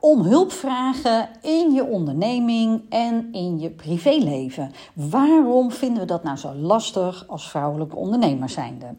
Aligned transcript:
om 0.00 0.22
hulp 0.22 0.52
vragen 0.52 1.28
in 1.42 1.72
je 1.72 1.84
onderneming 1.84 2.82
en 2.88 3.32
in 3.32 3.58
je 3.58 3.70
privéleven. 3.70 4.72
Waarom 4.94 5.70
vinden 5.70 6.00
we 6.00 6.06
dat 6.06 6.22
nou 6.22 6.36
zo 6.36 6.54
lastig 6.54 7.24
als 7.28 7.50
vrouwelijke 7.50 7.96
ondernemer 7.96 8.48
zijnde? 8.48 8.94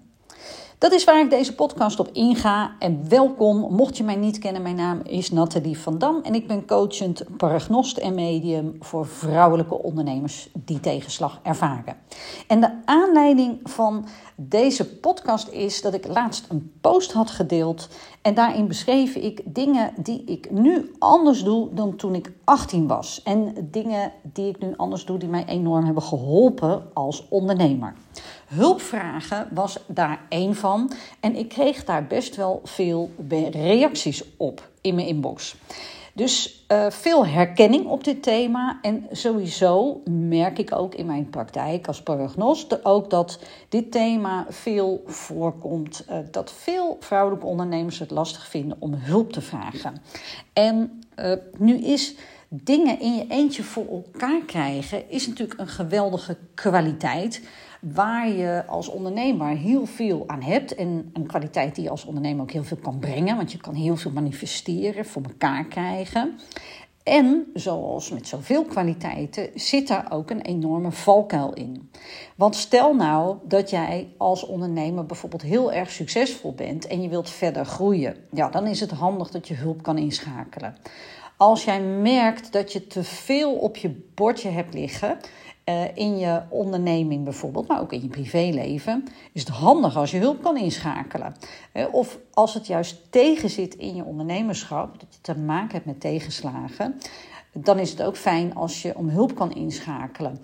Dat 0.81 0.91
is 0.91 1.03
waar 1.03 1.19
ik 1.19 1.29
deze 1.29 1.55
podcast 1.55 1.99
op 1.99 2.09
inga. 2.13 2.75
En 2.79 3.09
welkom, 3.09 3.57
mocht 3.57 3.97
je 3.97 4.03
mij 4.03 4.15
niet 4.15 4.39
kennen, 4.39 4.61
mijn 4.61 4.75
naam 4.75 5.01
is 5.03 5.31
Nathalie 5.31 5.77
van 5.77 5.97
Dam 5.97 6.19
en 6.23 6.33
ik 6.33 6.47
ben 6.47 6.65
coachend 6.65 7.23
paragnost 7.37 7.97
en 7.97 8.15
medium 8.15 8.75
voor 8.79 9.07
vrouwelijke 9.07 9.83
ondernemers 9.83 10.49
die 10.53 10.79
tegenslag 10.79 11.39
ervaren. 11.43 11.95
En 12.47 12.61
de 12.61 12.71
aanleiding 12.85 13.59
van 13.63 14.05
deze 14.35 14.97
podcast 14.97 15.47
is 15.47 15.81
dat 15.81 15.93
ik 15.93 16.07
laatst 16.07 16.45
een 16.49 16.73
post 16.81 17.11
had 17.11 17.29
gedeeld 17.29 17.89
en 18.21 18.33
daarin 18.33 18.67
beschreef 18.67 19.15
ik 19.15 19.41
dingen 19.45 19.93
die 19.97 20.23
ik 20.23 20.51
nu 20.51 20.91
anders 20.99 21.43
doe 21.43 21.73
dan 21.73 21.95
toen 21.95 22.15
ik 22.15 22.31
18 22.43 22.87
was. 22.87 23.23
En 23.23 23.67
dingen 23.71 24.11
die 24.23 24.49
ik 24.49 24.59
nu 24.59 24.73
anders 24.77 25.05
doe 25.05 25.17
die 25.17 25.29
mij 25.29 25.45
enorm 25.45 25.85
hebben 25.85 26.03
geholpen 26.03 26.83
als 26.93 27.27
ondernemer. 27.29 27.93
Hulpvragen 28.53 29.47
was 29.51 29.79
daar 29.87 30.19
één 30.29 30.55
van. 30.55 30.91
En 31.19 31.35
ik 31.35 31.49
kreeg 31.49 31.83
daar 31.83 32.07
best 32.07 32.35
wel 32.35 32.61
veel 32.63 33.11
reacties 33.51 34.23
op 34.37 34.69
in 34.81 34.95
mijn 34.95 35.07
inbox. 35.07 35.55
Dus 36.13 36.65
uh, 36.71 36.89
veel 36.89 37.25
herkenning 37.25 37.85
op 37.85 38.03
dit 38.03 38.23
thema. 38.23 38.79
En 38.81 39.07
sowieso 39.11 40.01
merk 40.09 40.57
ik 40.57 40.75
ook 40.75 40.95
in 40.95 41.05
mijn 41.05 41.29
praktijk 41.29 41.87
als 41.87 42.03
paragnost 42.03 42.85
ook 42.85 43.09
dat 43.09 43.39
dit 43.69 43.91
thema 43.91 44.45
veel 44.49 45.03
voorkomt. 45.05 46.05
Uh, 46.09 46.17
dat 46.31 46.51
veel 46.51 46.97
vrouwelijke 46.99 47.45
ondernemers 47.45 47.99
het 47.99 48.11
lastig 48.11 48.47
vinden 48.47 48.77
om 48.79 48.93
hulp 48.93 49.33
te 49.33 49.41
vragen. 49.41 50.01
En 50.53 51.01
uh, 51.19 51.33
nu 51.57 51.77
is 51.77 52.15
dingen 52.53 52.99
in 52.99 53.15
je 53.15 53.25
eentje 53.29 53.63
voor 53.63 53.87
elkaar 53.87 54.41
krijgen, 54.45 55.09
is 55.09 55.27
natuurlijk 55.27 55.59
een 55.59 55.67
geweldige 55.67 56.37
kwaliteit 56.53 57.41
waar 57.81 58.29
je 58.29 58.63
als 58.67 58.87
ondernemer 58.87 59.47
heel 59.47 59.85
veel 59.85 60.23
aan 60.27 60.41
hebt. 60.41 60.75
En 60.75 61.09
een 61.13 61.27
kwaliteit 61.27 61.75
die 61.75 61.83
je 61.83 61.89
als 61.89 62.05
ondernemer 62.05 62.41
ook 62.41 62.51
heel 62.51 62.63
veel 62.63 62.77
kan 62.77 62.99
brengen, 62.99 63.35
want 63.35 63.51
je 63.51 63.57
kan 63.57 63.73
heel 63.73 63.97
veel 63.97 64.11
manifesteren, 64.11 65.05
voor 65.05 65.21
elkaar 65.21 65.65
krijgen. 65.65 66.39
En 67.03 67.45
zoals 67.53 68.09
met 68.09 68.27
zoveel 68.27 68.63
kwaliteiten 68.63 69.49
zit 69.55 69.87
daar 69.87 70.11
ook 70.11 70.29
een 70.29 70.41
enorme 70.41 70.91
valkuil 70.91 71.53
in. 71.53 71.91
Want 72.35 72.55
stel 72.55 72.95
nou 72.95 73.37
dat 73.47 73.69
jij 73.69 74.13
als 74.17 74.45
ondernemer 74.45 75.05
bijvoorbeeld 75.05 75.41
heel 75.41 75.71
erg 75.71 75.91
succesvol 75.91 76.53
bent 76.53 76.87
en 76.87 77.01
je 77.01 77.09
wilt 77.09 77.29
verder 77.29 77.65
groeien. 77.65 78.15
Ja, 78.31 78.49
dan 78.49 78.67
is 78.67 78.79
het 78.79 78.91
handig 78.91 79.31
dat 79.31 79.47
je 79.47 79.53
hulp 79.53 79.83
kan 79.83 79.97
inschakelen. 79.97 80.75
Als 81.41 81.63
jij 81.63 81.81
merkt 81.81 82.51
dat 82.51 82.73
je 82.73 82.87
te 82.87 83.03
veel 83.03 83.53
op 83.53 83.77
je 83.77 84.09
bordje 84.15 84.49
hebt 84.49 84.73
liggen, 84.73 85.17
uh, 85.65 85.97
in 85.97 86.17
je 86.17 86.41
onderneming 86.49 87.23
bijvoorbeeld, 87.23 87.67
maar 87.67 87.81
ook 87.81 87.93
in 87.93 88.01
je 88.01 88.07
privéleven, 88.07 89.07
is 89.31 89.41
het 89.41 89.49
handig 89.49 89.97
als 89.97 90.11
je 90.11 90.17
hulp 90.17 90.43
kan 90.43 90.57
inschakelen. 90.57 91.35
Uh, 91.73 91.85
of 91.91 92.17
als 92.33 92.53
het 92.53 92.67
juist 92.67 93.11
tegenzit 93.11 93.75
in 93.75 93.95
je 93.95 94.03
ondernemerschap, 94.03 94.99
dat 94.99 95.07
je 95.13 95.21
te 95.21 95.39
maken 95.39 95.71
hebt 95.71 95.85
met 95.85 95.99
tegenslagen, 95.99 96.99
dan 97.53 97.79
is 97.79 97.89
het 97.89 98.03
ook 98.03 98.17
fijn 98.17 98.55
als 98.55 98.81
je 98.81 98.97
om 98.97 99.09
hulp 99.09 99.35
kan 99.35 99.53
inschakelen. 99.53 100.39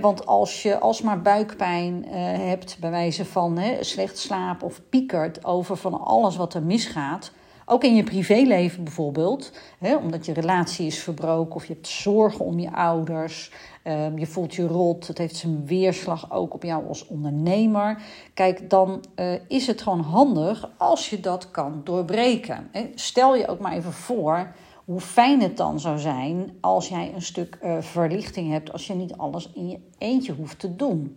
want 0.00 0.26
als 0.26 0.62
je 0.62 0.78
alsmaar 0.78 1.22
buikpijn 1.22 2.04
hebt, 2.40 2.76
bij 2.80 2.90
wijze 2.90 3.24
van 3.24 3.60
slecht 3.80 4.18
slapen 4.18 4.66
of 4.66 4.80
piekert 4.88 5.44
over 5.44 5.76
van 5.76 6.00
alles 6.00 6.36
wat 6.36 6.54
er 6.54 6.62
misgaat, 6.62 7.32
ook 7.68 7.84
in 7.84 7.94
je 7.94 8.02
privéleven 8.02 8.84
bijvoorbeeld, 8.84 9.52
hè, 9.78 9.96
omdat 9.96 10.26
je 10.26 10.32
relatie 10.32 10.86
is 10.86 10.98
verbroken 10.98 11.54
of 11.54 11.66
je 11.66 11.72
hebt 11.72 11.88
zorgen 11.88 12.44
om 12.44 12.58
je 12.58 12.72
ouders, 12.72 13.52
um, 13.84 14.18
je 14.18 14.26
voelt 14.26 14.54
je 14.54 14.66
rot, 14.66 15.06
het 15.06 15.18
heeft 15.18 15.36
zijn 15.36 15.66
weerslag 15.66 16.32
ook 16.32 16.54
op 16.54 16.62
jou 16.62 16.88
als 16.88 17.06
ondernemer. 17.06 18.02
Kijk, 18.34 18.70
dan 18.70 19.04
uh, 19.16 19.32
is 19.48 19.66
het 19.66 19.82
gewoon 19.82 20.00
handig 20.00 20.70
als 20.76 21.10
je 21.10 21.20
dat 21.20 21.50
kan 21.50 21.80
doorbreken. 21.84 22.68
Hè. 22.72 22.90
Stel 22.94 23.36
je 23.36 23.48
ook 23.48 23.58
maar 23.58 23.72
even 23.72 23.92
voor 23.92 24.54
hoe 24.84 25.00
fijn 25.00 25.42
het 25.42 25.56
dan 25.56 25.80
zou 25.80 25.98
zijn 25.98 26.56
als 26.60 26.88
jij 26.88 27.12
een 27.14 27.22
stuk 27.22 27.58
uh, 27.62 27.80
verlichting 27.80 28.50
hebt, 28.50 28.72
als 28.72 28.86
je 28.86 28.94
niet 28.94 29.16
alles 29.16 29.50
in 29.54 29.68
je 29.68 29.78
eentje 29.98 30.32
hoeft 30.32 30.58
te 30.58 30.76
doen. 30.76 31.16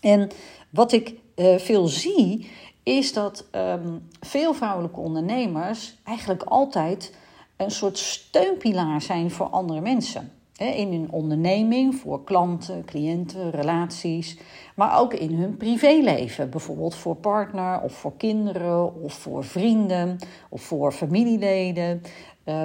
En 0.00 0.28
wat 0.70 0.92
ik 0.92 1.14
uh, 1.36 1.56
veel 1.56 1.86
zie, 1.86 2.50
is 2.82 3.12
dat 3.12 3.44
um, 3.52 4.08
veel 4.20 4.54
vrouwelijke 4.54 5.00
ondernemers 5.00 5.94
eigenlijk 6.04 6.42
altijd 6.42 7.14
een 7.56 7.70
soort 7.70 7.98
steunpilaar 7.98 9.02
zijn 9.02 9.30
voor 9.30 9.46
andere 9.46 9.80
mensen. 9.80 10.32
In 10.56 10.92
hun 10.92 11.10
onderneming, 11.10 11.94
voor 11.94 12.24
klanten, 12.24 12.84
cliënten, 12.84 13.50
relaties, 13.50 14.38
maar 14.74 14.98
ook 14.98 15.14
in 15.14 15.34
hun 15.34 15.56
privéleven. 15.56 16.50
Bijvoorbeeld 16.50 16.94
voor 16.94 17.16
partner 17.16 17.80
of 17.80 17.92
voor 17.92 18.16
kinderen 18.16 19.02
of 19.02 19.12
voor 19.12 19.44
vrienden 19.44 20.18
of 20.48 20.62
voor 20.62 20.92
familieleden. 20.92 22.02
Uh, 22.44 22.62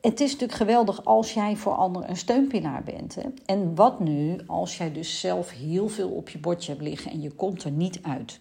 het 0.00 0.20
is 0.20 0.30
natuurlijk 0.32 0.58
geweldig 0.58 1.04
als 1.04 1.32
jij 1.32 1.56
voor 1.56 1.72
anderen 1.72 2.10
een 2.10 2.16
steunpilaar 2.16 2.82
bent. 2.82 3.14
Hè? 3.14 3.22
En 3.46 3.74
wat 3.74 4.00
nu 4.00 4.36
als 4.46 4.76
jij 4.76 4.92
dus 4.92 5.20
zelf 5.20 5.50
heel 5.50 5.88
veel 5.88 6.08
op 6.08 6.28
je 6.28 6.38
bordje 6.38 6.72
hebt 6.72 6.84
liggen 6.84 7.10
en 7.10 7.20
je 7.20 7.30
komt 7.30 7.64
er 7.64 7.70
niet 7.70 7.98
uit? 8.02 8.40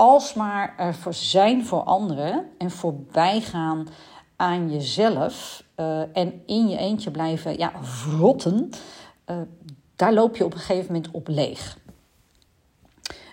Alsmaar 0.00 0.74
er 0.76 0.94
voor 0.94 1.14
zijn 1.14 1.64
voor 1.66 1.82
anderen 1.82 2.44
en 2.58 2.70
voorbij 2.70 3.40
gaan 3.40 3.88
aan 4.36 4.70
jezelf 4.70 5.64
uh, 5.76 6.16
en 6.16 6.42
in 6.46 6.68
je 6.68 6.76
eentje 6.76 7.10
blijven 7.10 7.58
ja, 7.58 7.72
vrotten, 7.80 8.70
uh, 9.30 9.36
daar 9.96 10.12
loop 10.12 10.36
je 10.36 10.44
op 10.44 10.52
een 10.52 10.58
gegeven 10.58 10.86
moment 10.86 11.10
op 11.12 11.28
leeg. 11.28 11.78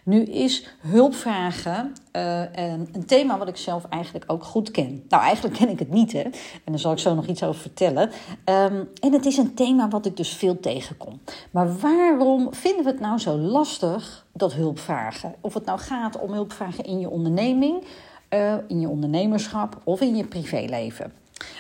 Nu 0.08 0.24
is 0.24 0.68
hulpvragen 0.80 1.94
uh, 2.16 2.42
een, 2.54 3.06
thema 3.06 3.38
wat 3.38 3.48
ik 3.48 3.58
zelf 3.58 3.86
eigenlijk 3.90 4.26
ook 4.28 4.44
goed 4.44 4.72
ken. 4.72 5.04
Nou, 5.10 5.24
eigenlijk 5.24 5.56
ken 5.56 5.70
ik 5.70 5.80
het 5.80 5.90
niet, 5.90 6.12
hè. 6.12 6.22
En 6.22 6.32
daar 6.66 6.80
zal 6.80 6.92
ik 6.92 7.00
zo 7.00 7.16
nog 7.16 7.28
iets 7.28 7.44
over 7.44 7.62
vertellen. 7.62 8.10
Um, 8.46 8.90
en 9.00 9.14
het 9.14 9.26
is 9.26 9.38
een 9.38 9.54
thema 9.54 9.88
wat 9.88 10.06
ik 10.06 10.18
dus 10.18 10.30
veel 10.30 10.60
tegenkom. 10.60 11.20
Maar 11.52 11.78
waarom 11.78 12.54
vinden 12.54 12.84
we 12.84 12.90
het 12.90 13.00
nou 13.00 13.20
zo 13.20 13.38
lastig, 13.38 14.26
dat 14.32 14.54
hulpvragen? 14.54 15.36
Of 15.42 15.54
het 15.54 15.66
nou 15.66 15.80
gaat 15.80 16.20
om 16.20 16.32
hulpvragen 16.34 16.84
in 16.84 17.00
je 17.00 17.10
onderneming, 17.10 17.84
uh, 18.30 18.54
in 18.68 18.80
je 18.80 18.90
ondernemerschap 18.90 19.82
of 19.84 20.02
in 20.02 20.16
je 20.16 20.26
privéleven. 20.26 21.14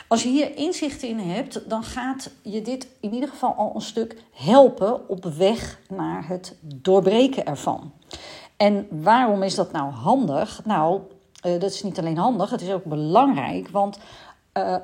Als 0.07 0.23
je 0.23 0.29
hier 0.29 0.57
inzicht 0.57 1.03
in 1.03 1.19
hebt, 1.19 1.69
dan 1.69 1.83
gaat 1.83 2.31
je 2.41 2.61
dit 2.61 2.87
in 2.99 3.13
ieder 3.13 3.29
geval 3.29 3.53
al 3.53 3.71
een 3.75 3.81
stuk 3.81 4.15
helpen 4.31 5.09
op 5.09 5.25
weg 5.25 5.79
naar 5.89 6.27
het 6.27 6.55
doorbreken 6.61 7.45
ervan. 7.45 7.91
En 8.57 8.87
waarom 8.89 9.43
is 9.43 9.55
dat 9.55 9.71
nou 9.71 9.91
handig? 9.91 10.61
Nou, 10.65 11.01
uh, 11.45 11.59
dat 11.59 11.71
is 11.71 11.83
niet 11.83 11.99
alleen 11.99 12.17
handig, 12.17 12.49
het 12.49 12.61
is 12.61 12.71
ook 12.71 12.83
belangrijk. 12.83 13.69
Want 13.69 13.97
uh, 14.53 14.75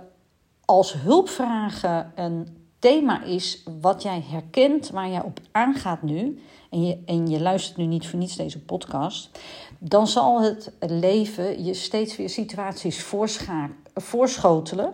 als 0.66 0.94
hulpvragen 0.94 2.12
een 2.16 2.58
thema 2.80 3.24
is 3.24 3.64
wat 3.82 4.04
jij 4.04 4.24
herkent, 4.30 4.90
waar 4.90 5.10
jij 5.10 5.22
op 5.22 5.40
aangaat 5.52 6.02
nu, 6.02 6.42
en 6.70 6.86
je, 6.86 6.98
en 7.06 7.28
je 7.28 7.42
luistert 7.42 7.78
nu 7.78 7.86
niet 7.86 8.08
voor 8.08 8.20
niets 8.20 8.36
deze 8.36 8.60
podcast, 8.60 9.40
dan 9.80 10.08
zal 10.08 10.42
het 10.42 10.72
leven 10.80 11.64
je 11.64 11.74
steeds 11.74 12.16
weer 12.18 12.30
situaties 12.30 13.04
voorschotelen 13.94 14.94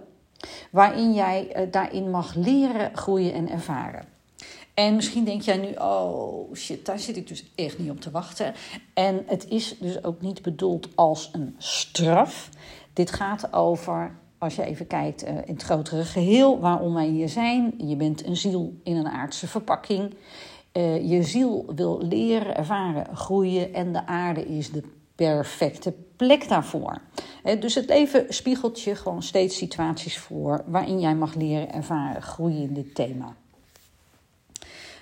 waarin 0.71 1.13
jij 1.13 1.47
uh, 1.55 1.71
daarin 1.71 2.09
mag 2.09 2.35
leren, 2.35 2.97
groeien 2.97 3.33
en 3.33 3.49
ervaren. 3.49 4.18
En 4.79 4.95
misschien 4.95 5.23
denk 5.23 5.41
jij 5.41 5.57
nu, 5.57 5.73
oh 5.77 6.53
shit, 6.55 6.85
daar 6.85 6.99
zit 6.99 7.17
ik 7.17 7.27
dus 7.27 7.51
echt 7.55 7.79
niet 7.79 7.89
op 7.89 7.99
te 7.99 8.11
wachten. 8.11 8.53
En 8.93 9.23
het 9.25 9.47
is 9.47 9.75
dus 9.79 10.03
ook 10.03 10.21
niet 10.21 10.41
bedoeld 10.41 10.87
als 10.95 11.29
een 11.31 11.55
straf. 11.57 12.49
Dit 12.93 13.11
gaat 13.11 13.53
over, 13.53 14.15
als 14.37 14.55
je 14.55 14.63
even 14.63 14.87
kijkt 14.87 15.23
uh, 15.23 15.29
in 15.29 15.53
het 15.53 15.63
grotere 15.63 16.03
geheel, 16.03 16.59
waarom 16.59 16.93
wij 16.93 17.07
hier 17.07 17.29
zijn. 17.29 17.73
Je 17.77 17.95
bent 17.95 18.25
een 18.25 18.37
ziel 18.37 18.73
in 18.83 18.95
een 18.95 19.07
aardse 19.07 19.47
verpakking. 19.47 20.13
Uh, 20.73 21.09
je 21.09 21.23
ziel 21.23 21.65
wil 21.75 22.01
leren, 22.01 22.55
ervaren, 22.55 23.15
groeien 23.15 23.73
en 23.73 23.93
de 23.93 24.05
aarde 24.05 24.45
is 24.45 24.71
de 24.71 24.83
perfecte 25.15 25.93
plek 26.15 26.47
daarvoor. 26.47 27.01
dus 27.59 27.75
het 27.75 27.89
leven 27.89 28.25
spiegelt 28.29 28.81
je 28.81 28.95
gewoon 28.95 29.23
steeds 29.23 29.57
situaties 29.57 30.17
voor 30.17 30.63
waarin 30.67 30.99
jij 30.99 31.15
mag 31.15 31.35
leren, 31.35 31.73
ervaren, 31.73 32.21
groeien 32.21 32.61
in 32.61 32.73
dit 32.73 32.95
thema. 32.95 33.35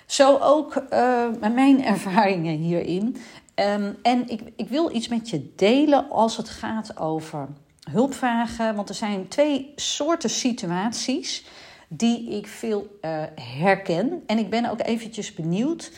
Zo 0.08 0.38
ook 0.38 0.84
uh, 0.92 1.26
mijn 1.54 1.84
ervaringen 1.94 2.56
hierin. 2.56 3.16
Um, 3.54 3.96
en 4.02 4.28
ik, 4.28 4.40
ik 4.56 4.68
wil 4.68 4.94
iets 4.94 5.08
met 5.08 5.30
je 5.30 5.52
delen 5.56 6.10
als 6.10 6.36
het 6.36 6.48
gaat 6.48 6.98
over 6.98 7.48
hulpvragen. 7.90 8.74
Want 8.74 8.88
er 8.88 8.94
zijn 8.94 9.28
twee 9.28 9.72
soorten 9.76 10.30
situaties 10.30 11.46
die 11.88 12.30
ik 12.30 12.46
veel 12.46 12.98
uh, 13.02 13.22
herken. 13.34 14.22
En 14.26 14.38
ik 14.38 14.50
ben 14.50 14.70
ook 14.70 14.80
eventjes 14.82 15.34
benieuwd 15.34 15.92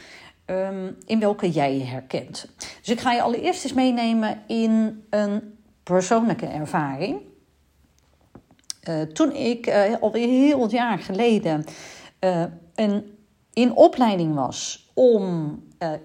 um, 0.47 0.97
in 1.07 1.21
welke 1.21 1.51
jij 1.51 1.77
je 1.77 1.85
herkent. 1.85 2.47
Dus 2.57 2.89
ik 2.89 3.01
ga 3.01 3.13
je 3.13 3.23
allereerst 3.23 3.65
eens 3.65 3.73
meenemen 3.73 4.43
in 4.47 5.05
een 5.11 5.59
persoonlijke 5.83 6.47
ervaring. 6.47 7.21
toen 9.13 9.35
ik 9.35 9.67
uh, 9.67 9.95
alweer 10.01 10.29
heel 10.29 10.59
wat 10.59 10.71
jaar 10.71 10.99
geleden 10.99 11.65
een, 12.75 13.19
in 13.53 13.75
opleiding 13.75 14.35
was 14.35 14.91
om 14.95 15.59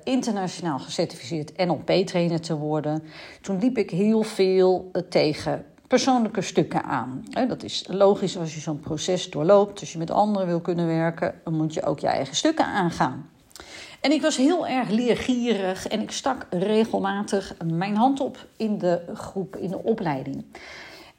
internationaal 0.03 0.79
gecertificeerd 0.79 1.57
NLP-trainer 1.57 2.41
te 2.41 2.57
worden, 2.57 3.03
toen 3.41 3.59
liep 3.59 3.77
ik 3.77 3.89
heel 3.89 4.21
veel 4.21 4.91
tegen 5.09 5.65
persoonlijke 5.87 6.41
stukken 6.41 6.83
aan. 6.83 7.23
Dat 7.47 7.63
is 7.63 7.85
logisch 7.87 8.37
als 8.37 8.53
je 8.53 8.59
zo'n 8.59 8.79
proces 8.79 9.29
doorloopt. 9.29 9.79
Als 9.79 9.91
je 9.91 9.97
met 9.97 10.11
anderen 10.11 10.47
wil 10.47 10.61
kunnen 10.61 10.87
werken, 10.87 11.41
dan 11.43 11.53
moet 11.53 11.73
je 11.73 11.83
ook 11.83 11.99
je 11.99 12.07
eigen 12.07 12.35
stukken 12.35 12.65
aangaan. 12.65 13.29
En 14.01 14.11
ik 14.11 14.21
was 14.21 14.37
heel 14.37 14.67
erg 14.67 14.89
leergierig 14.89 15.87
en 15.87 16.01
ik 16.01 16.11
stak 16.11 16.47
regelmatig 16.49 17.55
mijn 17.73 17.95
hand 17.95 18.19
op 18.19 18.47
in 18.57 18.77
de 18.77 19.01
groep, 19.13 19.55
in 19.55 19.69
de 19.69 19.83
opleiding. 19.83 20.45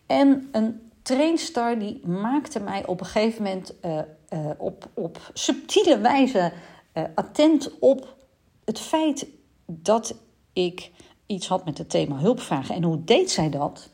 En 0.07 0.49
een 0.53 0.81
trainstar 1.03 1.79
die 1.79 2.07
maakte 2.07 2.61
mij 2.61 2.87
op 2.87 3.01
een 3.01 3.07
gegeven 3.07 3.43
moment 3.43 3.73
uh, 3.85 3.99
uh, 4.33 4.51
op, 4.57 4.89
op 4.95 5.31
subtiele 5.33 5.99
wijze 5.99 6.53
uh, 6.95 7.05
attent 7.15 7.79
op 7.79 8.17
het 8.65 8.79
feit 8.79 9.27
dat 9.67 10.15
ik 10.53 10.91
iets 11.27 11.49
had 11.49 11.65
met 11.65 11.79
het 11.79 11.91
thema 11.91 12.17
hulpvragen. 12.17 12.75
En 12.75 12.83
hoe 12.83 13.05
deed 13.05 13.31
zij 13.31 13.51
dat? 13.51 13.91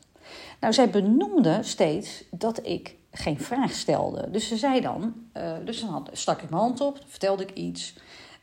Nou, 0.59 0.73
zij 0.73 0.89
benoemde 0.89 1.59
steeds 1.61 2.23
dat 2.31 2.65
ik 2.65 2.95
geen 3.11 3.39
vraag 3.39 3.71
stelde. 3.71 4.31
Dus 4.31 4.47
ze 4.47 4.57
zei 4.57 4.81
dan, 4.81 5.13
dus 5.65 5.79
dan 5.79 5.89
had, 5.89 6.09
stak 6.11 6.41
ik 6.41 6.49
mijn 6.49 6.61
hand 6.61 6.81
op, 6.81 6.99
vertelde 7.07 7.43
ik 7.43 7.53
iets. 7.53 7.95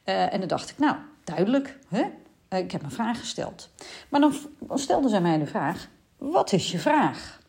En 0.04 0.38
dan 0.38 0.48
dacht 0.48 0.70
ik, 0.70 0.78
nou, 0.78 0.96
duidelijk, 1.24 1.78
hè? 1.88 2.02
Ik 2.58 2.70
heb 2.72 2.82
een 2.82 2.90
vraag 2.90 3.18
gesteld. 3.18 3.68
Maar 4.08 4.20
dan, 4.20 4.34
dan 4.58 4.78
stelde 4.78 5.08
zij 5.08 5.20
mij 5.20 5.38
de 5.38 5.46
vraag, 5.46 5.88
wat 6.16 6.52
is 6.52 6.70
je 6.70 6.78
vraag? 6.78 7.39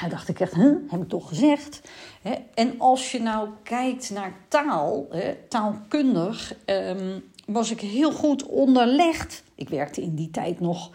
Dan 0.00 0.10
dacht 0.10 0.28
ik 0.28 0.40
echt, 0.40 0.54
huh, 0.54 0.76
heb 0.88 1.02
ik 1.02 1.08
toch 1.08 1.28
gezegd? 1.28 1.80
Hè? 2.22 2.34
En 2.54 2.80
als 2.80 3.12
je 3.12 3.20
nou 3.20 3.48
kijkt 3.62 4.10
naar 4.10 4.32
taal, 4.48 5.06
hè, 5.10 5.34
taalkundig, 5.48 6.54
um, 6.66 7.24
was 7.46 7.70
ik 7.70 7.80
heel 7.80 8.12
goed 8.12 8.46
onderlegd. 8.46 9.42
Ik 9.54 9.68
werkte 9.68 10.02
in 10.02 10.14
die 10.14 10.30
tijd 10.30 10.60
nog 10.60 10.90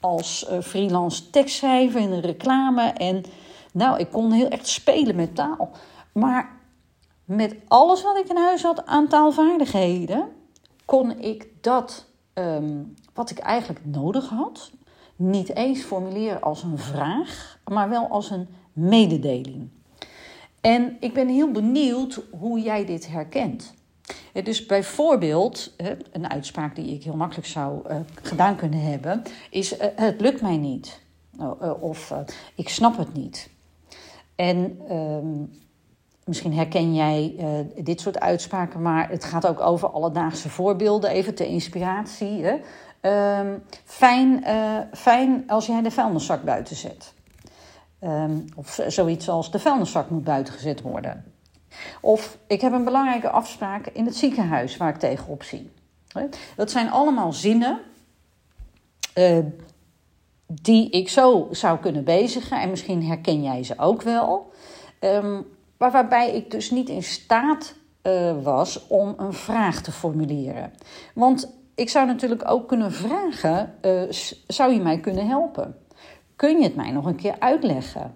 als 0.00 0.46
uh, 0.50 0.60
freelance 0.60 1.30
tekstschrijver 1.30 2.00
in 2.00 2.10
de 2.10 2.20
reclame. 2.20 2.82
En 2.82 3.24
nou, 3.72 3.98
ik 3.98 4.10
kon 4.10 4.32
heel 4.32 4.48
echt 4.48 4.66
spelen 4.66 5.16
met 5.16 5.34
taal. 5.34 5.70
Maar 6.12 6.60
met 7.24 7.56
alles 7.68 8.02
wat 8.02 8.18
ik 8.18 8.28
in 8.28 8.36
huis 8.36 8.62
had 8.62 8.86
aan 8.86 9.08
taalvaardigheden, 9.08 10.28
kon 10.84 11.20
ik 11.20 11.48
dat 11.60 12.06
ehm, 12.32 12.82
wat 13.14 13.30
ik 13.30 13.38
eigenlijk 13.38 13.84
nodig 13.84 14.28
had, 14.28 14.70
niet 15.16 15.56
eens 15.56 15.82
formuleren 15.82 16.42
als 16.42 16.62
een 16.62 16.78
vraag, 16.78 17.58
maar 17.64 17.88
wel 17.88 18.08
als 18.08 18.30
een 18.30 18.48
mededeling. 18.72 19.68
En 20.60 20.96
ik 21.00 21.12
ben 21.12 21.28
heel 21.28 21.50
benieuwd 21.50 22.22
hoe 22.30 22.60
jij 22.60 22.84
dit 22.84 23.08
herkent. 23.08 23.74
Dus 24.42 24.66
bijvoorbeeld, 24.66 25.74
een 26.12 26.30
uitspraak 26.30 26.76
die 26.76 26.94
ik 26.94 27.04
heel 27.04 27.16
makkelijk 27.16 27.46
zou 27.46 27.88
eh, 27.88 27.96
gedaan 28.22 28.56
kunnen 28.56 28.80
hebben, 28.80 29.22
is: 29.50 29.76
eh, 29.76 29.88
Het 29.96 30.20
lukt 30.20 30.40
mij 30.40 30.56
niet. 30.56 31.00
Oh, 31.38 31.82
of 31.82 32.14
ik 32.54 32.68
snap 32.68 32.96
het 32.96 33.14
niet. 33.14 33.50
En 34.34 34.78
ehm, 34.88 35.44
Misschien 36.24 36.54
herken 36.54 36.94
jij 36.94 37.34
uh, 37.38 37.48
dit 37.84 38.00
soort 38.00 38.20
uitspraken, 38.20 38.82
maar 38.82 39.08
het 39.08 39.24
gaat 39.24 39.46
ook 39.46 39.60
over 39.60 39.88
alledaagse 39.90 40.48
voorbeelden, 40.48 41.10
even 41.10 41.34
ter 41.34 41.46
inspiratie. 41.46 42.44
Hè? 42.44 42.56
Um, 43.40 43.62
fijn, 43.84 44.44
uh, 44.46 44.78
fijn 44.92 45.44
als 45.46 45.66
jij 45.66 45.82
de 45.82 45.90
vuilniszak 45.90 46.42
buiten 46.42 46.76
zet. 46.76 47.12
Um, 48.00 48.44
of 48.56 48.80
zoiets 48.86 49.28
als 49.28 49.50
de 49.50 49.58
vuilniszak 49.58 50.10
moet 50.10 50.24
buiten 50.24 50.54
gezet 50.54 50.82
worden. 50.82 51.24
Of 52.00 52.38
ik 52.46 52.60
heb 52.60 52.72
een 52.72 52.84
belangrijke 52.84 53.30
afspraak 53.30 53.86
in 53.86 54.04
het 54.04 54.16
ziekenhuis 54.16 54.76
waar 54.76 54.88
ik 54.88 54.98
tegenop 54.98 55.42
zie. 55.42 55.70
Dat 56.56 56.70
zijn 56.70 56.90
allemaal 56.90 57.32
zinnen 57.32 57.80
uh, 59.18 59.38
die 60.46 60.90
ik 60.90 61.08
zo 61.08 61.48
zou 61.50 61.78
kunnen 61.78 62.04
bezigen. 62.04 62.60
En 62.60 62.70
misschien 62.70 63.04
herken 63.04 63.42
jij 63.42 63.62
ze 63.62 63.78
ook 63.78 64.02
wel. 64.02 64.52
Um, 65.00 65.46
waarbij 65.76 66.34
ik 66.34 66.50
dus 66.50 66.70
niet 66.70 66.88
in 66.88 67.02
staat 67.02 67.74
uh, 68.02 68.42
was 68.42 68.86
om 68.86 69.14
een 69.16 69.32
vraag 69.32 69.82
te 69.82 69.92
formuleren. 69.92 70.72
Want 71.14 71.52
ik 71.74 71.88
zou 71.88 72.06
natuurlijk 72.06 72.50
ook 72.50 72.68
kunnen 72.68 72.92
vragen: 72.92 73.74
uh, 73.82 74.02
zou 74.46 74.72
je 74.72 74.80
mij 74.80 74.98
kunnen 75.00 75.26
helpen? 75.26 75.76
Kun 76.36 76.58
je 76.58 76.62
het 76.62 76.76
mij 76.76 76.90
nog 76.90 77.04
een 77.04 77.16
keer 77.16 77.36
uitleggen? 77.38 78.14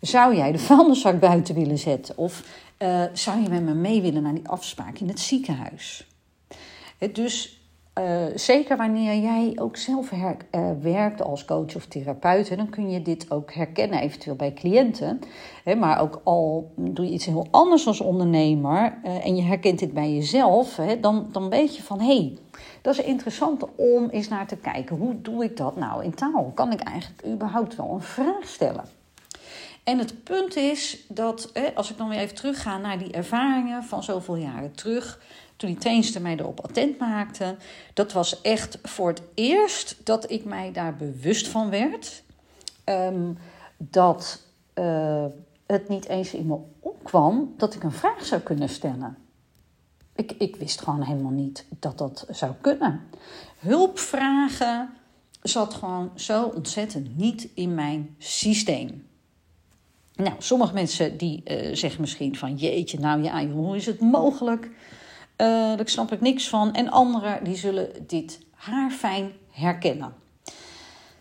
Zou 0.00 0.36
jij 0.36 0.52
de 0.52 0.58
vuilniszak 0.58 1.20
buiten 1.20 1.54
willen 1.54 1.78
zetten? 1.78 2.18
Of 2.18 2.44
uh, 2.78 3.04
zou 3.12 3.42
je 3.42 3.48
met 3.48 3.62
me 3.62 3.74
mee 3.74 4.02
willen 4.02 4.22
naar 4.22 4.34
die 4.34 4.48
afspraak 4.48 4.98
in 4.98 5.08
het 5.08 5.20
ziekenhuis? 5.20 6.08
Dus 7.12 7.59
uh, 7.98 8.24
zeker 8.34 8.76
wanneer 8.76 9.14
jij 9.14 9.52
ook 9.56 9.76
zelf 9.76 10.10
her, 10.10 10.36
uh, 10.50 10.70
werkt 10.80 11.22
als 11.22 11.44
coach 11.44 11.76
of 11.76 11.86
therapeut, 11.86 12.56
dan 12.56 12.68
kun 12.68 12.90
je 12.90 13.02
dit 13.02 13.30
ook 13.30 13.52
herkennen, 13.52 14.00
eventueel 14.00 14.36
bij 14.36 14.52
cliënten. 14.52 15.20
Hè, 15.64 15.74
maar 15.74 16.00
ook 16.00 16.20
al 16.24 16.72
doe 16.76 17.04
je 17.04 17.12
iets 17.12 17.26
heel 17.26 17.46
anders 17.50 17.86
als 17.86 18.00
ondernemer 18.00 18.98
uh, 19.04 19.26
en 19.26 19.36
je 19.36 19.42
herkent 19.42 19.78
dit 19.78 19.92
bij 19.92 20.12
jezelf, 20.12 20.76
hè, 20.76 21.00
dan, 21.00 21.28
dan 21.32 21.48
weet 21.48 21.76
je 21.76 21.82
van 21.82 22.00
hé, 22.00 22.16
hey, 22.16 22.38
dat 22.82 22.98
is 22.98 23.04
interessant 23.04 23.64
om 23.76 24.08
eens 24.08 24.28
naar 24.28 24.46
te 24.46 24.56
kijken. 24.56 24.96
Hoe 24.96 25.20
doe 25.20 25.44
ik 25.44 25.56
dat 25.56 25.76
nou 25.76 26.04
in 26.04 26.14
taal? 26.14 26.52
Kan 26.54 26.72
ik 26.72 26.80
eigenlijk 26.80 27.26
überhaupt 27.26 27.76
wel 27.76 27.90
een 27.90 28.00
vraag 28.00 28.46
stellen? 28.46 28.84
En 29.84 29.98
het 29.98 30.24
punt 30.24 30.56
is 30.56 31.04
dat, 31.08 31.52
als 31.74 31.90
ik 31.90 31.96
dan 31.96 32.08
weer 32.08 32.18
even 32.18 32.34
terugga 32.34 32.78
naar 32.78 32.98
die 32.98 33.12
ervaringen 33.12 33.84
van 33.84 34.02
zoveel 34.02 34.36
jaren 34.36 34.72
terug, 34.74 35.20
toen 35.60 35.70
die 35.70 35.78
trainster 35.78 36.22
mij 36.22 36.36
erop 36.36 36.60
attent 36.60 36.98
maakte, 36.98 37.56
dat 37.94 38.12
was 38.12 38.40
echt 38.40 38.78
voor 38.82 39.08
het 39.08 39.22
eerst 39.34 39.96
dat 40.04 40.30
ik 40.30 40.44
mij 40.44 40.72
daar 40.72 40.96
bewust 40.96 41.48
van 41.48 41.70
werd. 41.70 42.22
Um, 42.84 43.38
dat 43.76 44.42
uh, 44.74 45.24
het 45.66 45.88
niet 45.88 46.08
eens 46.08 46.34
in 46.34 46.46
me 46.46 46.58
opkwam 46.80 47.54
dat 47.56 47.74
ik 47.74 47.82
een 47.82 47.92
vraag 47.92 48.24
zou 48.24 48.40
kunnen 48.40 48.68
stellen. 48.68 49.16
Ik, 50.14 50.32
ik 50.32 50.56
wist 50.56 50.80
gewoon 50.80 51.02
helemaal 51.02 51.32
niet 51.32 51.66
dat 51.78 51.98
dat 51.98 52.26
zou 52.30 52.52
kunnen. 52.60 53.00
Hulpvragen 53.58 54.90
zat 55.42 55.74
gewoon 55.74 56.10
zo 56.14 56.44
ontzettend 56.44 57.16
niet 57.16 57.48
in 57.54 57.74
mijn 57.74 58.14
systeem. 58.18 59.06
Nou, 60.14 60.34
sommige 60.38 60.74
mensen 60.74 61.16
die 61.16 61.42
uh, 61.44 61.74
zeggen 61.74 62.00
misschien 62.00 62.36
van 62.36 62.56
jeetje, 62.56 62.98
nou 62.98 63.22
ja, 63.22 63.46
hoe 63.46 63.76
is 63.76 63.86
het 63.86 64.00
mogelijk? 64.00 64.70
Uh, 65.40 65.46
daar 65.76 65.88
snap 65.88 66.12
ik 66.12 66.20
niks 66.20 66.48
van. 66.48 66.74
En 66.74 66.90
anderen 66.90 67.44
die 67.44 67.56
zullen 67.56 67.88
dit 68.06 68.40
haarfijn 68.54 69.32
herkennen. 69.50 70.14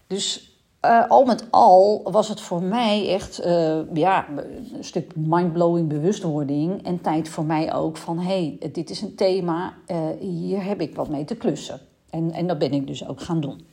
Dus 0.07 0.53
uh, 0.85 1.09
al 1.09 1.25
met 1.25 1.45
al 1.49 2.01
was 2.11 2.27
het 2.27 2.41
voor 2.41 2.63
mij 2.63 3.13
echt 3.13 3.45
uh, 3.45 3.77
ja, 3.93 4.27
een 4.29 4.83
stuk 4.83 5.15
mindblowing 5.15 5.87
bewustwording. 5.87 6.85
En 6.85 7.01
tijd 7.01 7.29
voor 7.29 7.45
mij 7.45 7.73
ook 7.73 7.97
van 7.97 8.19
hé, 8.19 8.57
hey, 8.59 8.71
dit 8.71 8.89
is 8.89 9.01
een 9.01 9.15
thema, 9.15 9.73
hier 10.19 10.63
heb 10.63 10.81
ik 10.81 10.95
wat 10.95 11.09
mee 11.09 11.25
te 11.25 11.35
klussen. 11.35 11.79
En, 12.09 12.31
en 12.31 12.47
dat 12.47 12.57
ben 12.57 12.73
ik 12.73 12.87
dus 12.87 13.07
ook 13.07 13.21
gaan 13.21 13.39
doen. 13.39 13.65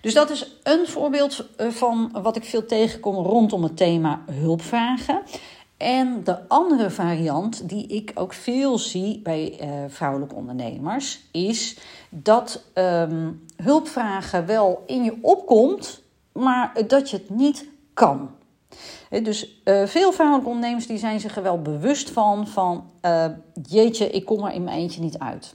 Dus 0.00 0.14
dat 0.14 0.30
is 0.30 0.56
een 0.62 0.86
voorbeeld 0.86 1.46
van 1.56 2.18
wat 2.22 2.36
ik 2.36 2.44
veel 2.44 2.66
tegenkom 2.66 3.14
rondom 3.14 3.62
het 3.62 3.76
thema 3.76 4.22
hulpvragen. 4.30 5.22
En 5.82 6.24
de 6.24 6.48
andere 6.48 6.90
variant, 6.90 7.68
die 7.68 7.86
ik 7.86 8.12
ook 8.14 8.32
veel 8.32 8.78
zie 8.78 9.20
bij 9.22 9.58
uh, 9.60 9.68
vrouwelijke 9.88 10.34
ondernemers, 10.34 11.20
is 11.32 11.78
dat 12.08 12.62
um, 12.74 13.44
hulpvragen 13.56 14.46
wel 14.46 14.82
in 14.86 15.04
je 15.04 15.18
opkomt, 15.20 16.02
maar 16.32 16.72
dat 16.86 17.10
je 17.10 17.16
het 17.16 17.30
niet 17.30 17.68
kan. 17.94 18.30
Dus 19.22 19.60
uh, 19.64 19.86
veel 19.86 20.12
vrouwelijke 20.12 20.50
ondernemers 20.50 20.86
die 20.86 20.98
zijn 20.98 21.20
zich 21.20 21.36
er 21.36 21.42
wel 21.42 21.62
bewust 21.62 22.10
van, 22.10 22.46
van 22.46 22.90
uh, 23.04 23.24
jeetje, 23.68 24.10
ik 24.10 24.24
kom 24.24 24.44
er 24.44 24.52
in 24.52 24.64
mijn 24.64 24.78
eentje 24.78 25.00
niet 25.00 25.18
uit. 25.18 25.54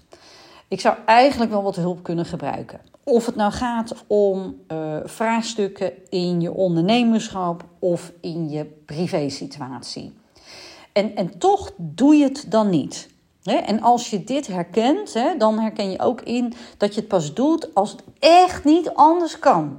Ik 0.68 0.82
zou 0.82 0.96
eigenlijk 1.06 1.52
wel 1.52 1.64
wat 1.64 1.76
hulp 1.76 2.04
kunnen 2.04 2.26
gebruiken. 2.26 2.80
Of 3.04 3.26
het 3.26 3.36
nou 3.36 3.52
gaat 3.52 4.04
om 4.08 4.56
vraagstukken 5.04 5.92
in 6.10 6.42
je 6.42 6.52
ondernemerschap 6.54 7.66
of 7.80 8.12
in 8.22 8.50
je 8.50 8.66
privésituatie. 8.66 10.14
En, 10.98 11.16
en 11.16 11.38
toch 11.38 11.72
doe 11.78 12.16
je 12.16 12.24
het 12.24 12.46
dan 12.48 12.70
niet. 12.70 13.10
En 13.44 13.82
als 13.82 14.10
je 14.10 14.24
dit 14.24 14.48
herkent, 14.48 15.14
dan 15.38 15.60
herken 15.60 15.92
je 15.92 16.00
ook 16.00 16.22
in 16.22 16.54
dat 16.78 16.94
je 16.94 17.00
het 17.00 17.10
pas 17.10 17.34
doet 17.34 17.76
als 17.76 17.92
het 17.92 18.04
echt 18.20 18.64
niet 18.64 18.94
anders 18.94 19.40
kan. 19.40 19.78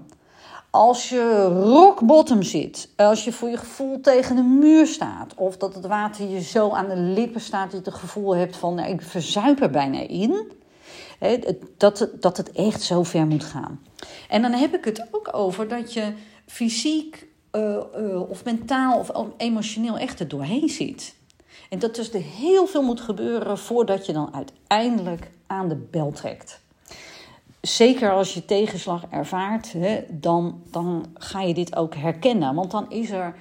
Als 0.71 1.09
je 1.09 1.45
rock 1.45 2.01
bottom 2.01 2.43
zit, 2.43 2.89
als 2.97 3.25
je 3.25 3.33
voor 3.33 3.49
je 3.49 3.57
gevoel 3.57 4.01
tegen 4.01 4.37
de 4.37 4.43
muur 4.43 4.87
staat, 4.87 5.35
of 5.35 5.57
dat 5.57 5.75
het 5.75 5.87
water 5.87 6.29
je 6.29 6.43
zo 6.43 6.71
aan 6.71 6.89
de 6.89 6.97
lippen 6.97 7.41
staat 7.41 7.71
dat 7.71 7.85
je 7.85 7.91
het 7.91 8.01
gevoel 8.01 8.37
hebt 8.37 8.57
van 8.57 8.75
nou, 8.75 8.91
ik 8.91 9.03
verzuip 9.03 9.61
er 9.61 9.71
bijna 9.71 10.01
in, 10.09 10.53
dat, 11.77 12.09
dat 12.21 12.37
het 12.37 12.53
echt 12.53 12.83
zo 12.83 13.03
ver 13.03 13.27
moet 13.27 13.45
gaan. 13.45 13.81
En 14.29 14.43
dan 14.43 14.53
heb 14.53 14.75
ik 14.75 14.85
het 14.85 15.07
ook 15.11 15.29
over 15.33 15.69
dat 15.69 15.93
je 15.93 16.13
fysiek 16.47 17.29
of 18.29 18.45
mentaal 18.45 18.99
of 18.99 19.11
emotioneel 19.37 19.99
echt 19.99 20.21
er 20.21 20.29
doorheen 20.29 20.69
zit. 20.69 21.17
En 21.69 21.79
dat 21.79 21.95
dus 21.95 22.13
er 22.13 22.23
heel 22.23 22.67
veel 22.67 22.83
moet 22.83 23.01
gebeuren 23.01 23.59
voordat 23.59 24.07
je 24.07 24.13
dan 24.13 24.35
uiteindelijk 24.35 25.31
aan 25.47 25.69
de 25.69 25.77
bel 25.77 26.11
trekt. 26.11 26.61
Zeker 27.61 28.13
als 28.13 28.35
je 28.35 28.45
tegenslag 28.45 29.05
ervaart, 29.11 29.73
hè, 29.73 30.05
dan, 30.09 30.63
dan 30.71 31.07
ga 31.15 31.41
je 31.41 31.55
dit 31.55 31.77
ook 31.77 31.95
herkennen. 31.95 32.55
Want 32.55 32.71
dan 32.71 32.91
is 32.91 33.11
er 33.11 33.35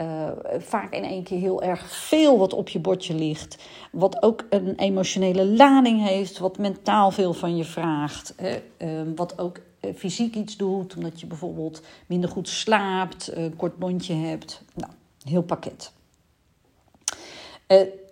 uh, 0.00 0.28
vaak 0.58 0.92
in 0.92 1.04
één 1.04 1.22
keer 1.22 1.38
heel 1.38 1.62
erg 1.62 1.90
veel 1.90 2.38
wat 2.38 2.52
op 2.52 2.68
je 2.68 2.78
bordje 2.78 3.14
ligt. 3.14 3.62
Wat 3.92 4.22
ook 4.22 4.44
een 4.50 4.74
emotionele 4.76 5.46
lading 5.46 6.06
heeft, 6.06 6.38
wat 6.38 6.58
mentaal 6.58 7.10
veel 7.10 7.32
van 7.32 7.56
je 7.56 7.64
vraagt. 7.64 8.34
Hè, 8.36 8.62
uh, 8.78 9.12
wat 9.16 9.38
ook 9.38 9.58
fysiek 9.96 10.34
iets 10.34 10.56
doet, 10.56 10.96
omdat 10.96 11.20
je 11.20 11.26
bijvoorbeeld 11.26 11.82
minder 12.06 12.30
goed 12.30 12.48
slaapt, 12.48 13.36
een 13.36 13.56
kort 13.56 13.78
mondje 13.78 14.14
hebt. 14.14 14.62
Nou, 14.74 14.92
heel 15.24 15.42
pakket. 15.42 15.92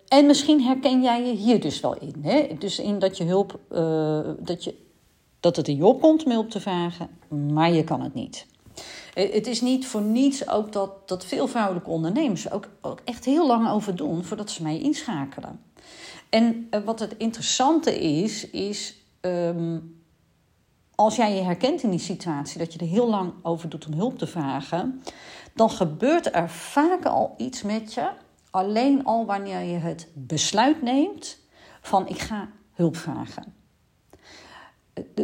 en 0.07 0.25
misschien 0.25 0.61
herken 0.61 1.01
jij 1.01 1.25
je 1.25 1.33
hier 1.33 1.61
dus 1.61 1.79
wel 1.79 1.97
in. 1.97 2.15
Hè? 2.21 2.47
Dus 2.59 2.79
in 2.79 2.99
dat 2.99 3.17
je 3.17 3.23
hulp, 3.23 3.59
dat, 4.39 4.63
je, 4.63 4.75
dat 5.39 5.55
het 5.55 5.67
in 5.67 5.75
je 5.75 5.85
opkomt 5.85 6.23
om 6.23 6.31
hulp 6.31 6.49
te 6.49 6.59
vragen, 6.59 7.09
maar 7.53 7.71
je 7.71 7.83
kan 7.83 8.01
het 8.01 8.13
niet. 8.13 8.45
Eh, 9.13 9.33
het 9.33 9.47
is 9.47 9.61
niet 9.61 9.87
voor 9.87 10.01
niets 10.01 10.49
ook 10.49 10.71
dat, 10.71 11.07
dat 11.07 11.25
veel 11.25 11.47
vrouwelijke 11.47 11.89
ondernemers 11.89 12.51
ook, 12.51 12.69
ook 12.81 12.99
echt 13.03 13.25
heel 13.25 13.47
lang 13.47 13.69
over 13.69 13.95
doen 13.95 14.23
voordat 14.23 14.49
ze 14.49 14.63
mij 14.63 14.79
inschakelen. 14.79 15.59
En 16.29 16.69
wat 16.85 16.99
het 16.99 17.15
interessante 17.17 17.99
is, 17.99 18.49
is 18.49 18.95
um, 19.21 20.00
als 21.01 21.15
jij 21.15 21.35
je 21.35 21.41
herkent 21.41 21.83
in 21.83 21.89
die 21.89 21.99
situatie 21.99 22.59
dat 22.59 22.73
je 22.73 22.79
er 22.79 22.85
heel 22.85 23.09
lang 23.09 23.33
over 23.41 23.69
doet 23.69 23.85
om 23.85 23.93
hulp 23.93 24.17
te 24.17 24.27
vragen, 24.27 25.03
dan 25.53 25.69
gebeurt 25.69 26.35
er 26.35 26.49
vaak 26.49 27.05
al 27.05 27.33
iets 27.37 27.61
met 27.61 27.93
je. 27.93 28.09
Alleen 28.49 29.05
al 29.05 29.25
wanneer 29.25 29.61
je 29.61 29.77
het 29.77 30.07
besluit 30.13 30.81
neemt 30.81 31.39
van 31.81 32.07
ik 32.07 32.19
ga 32.19 32.49
hulp 32.71 32.95
vragen 32.95 33.59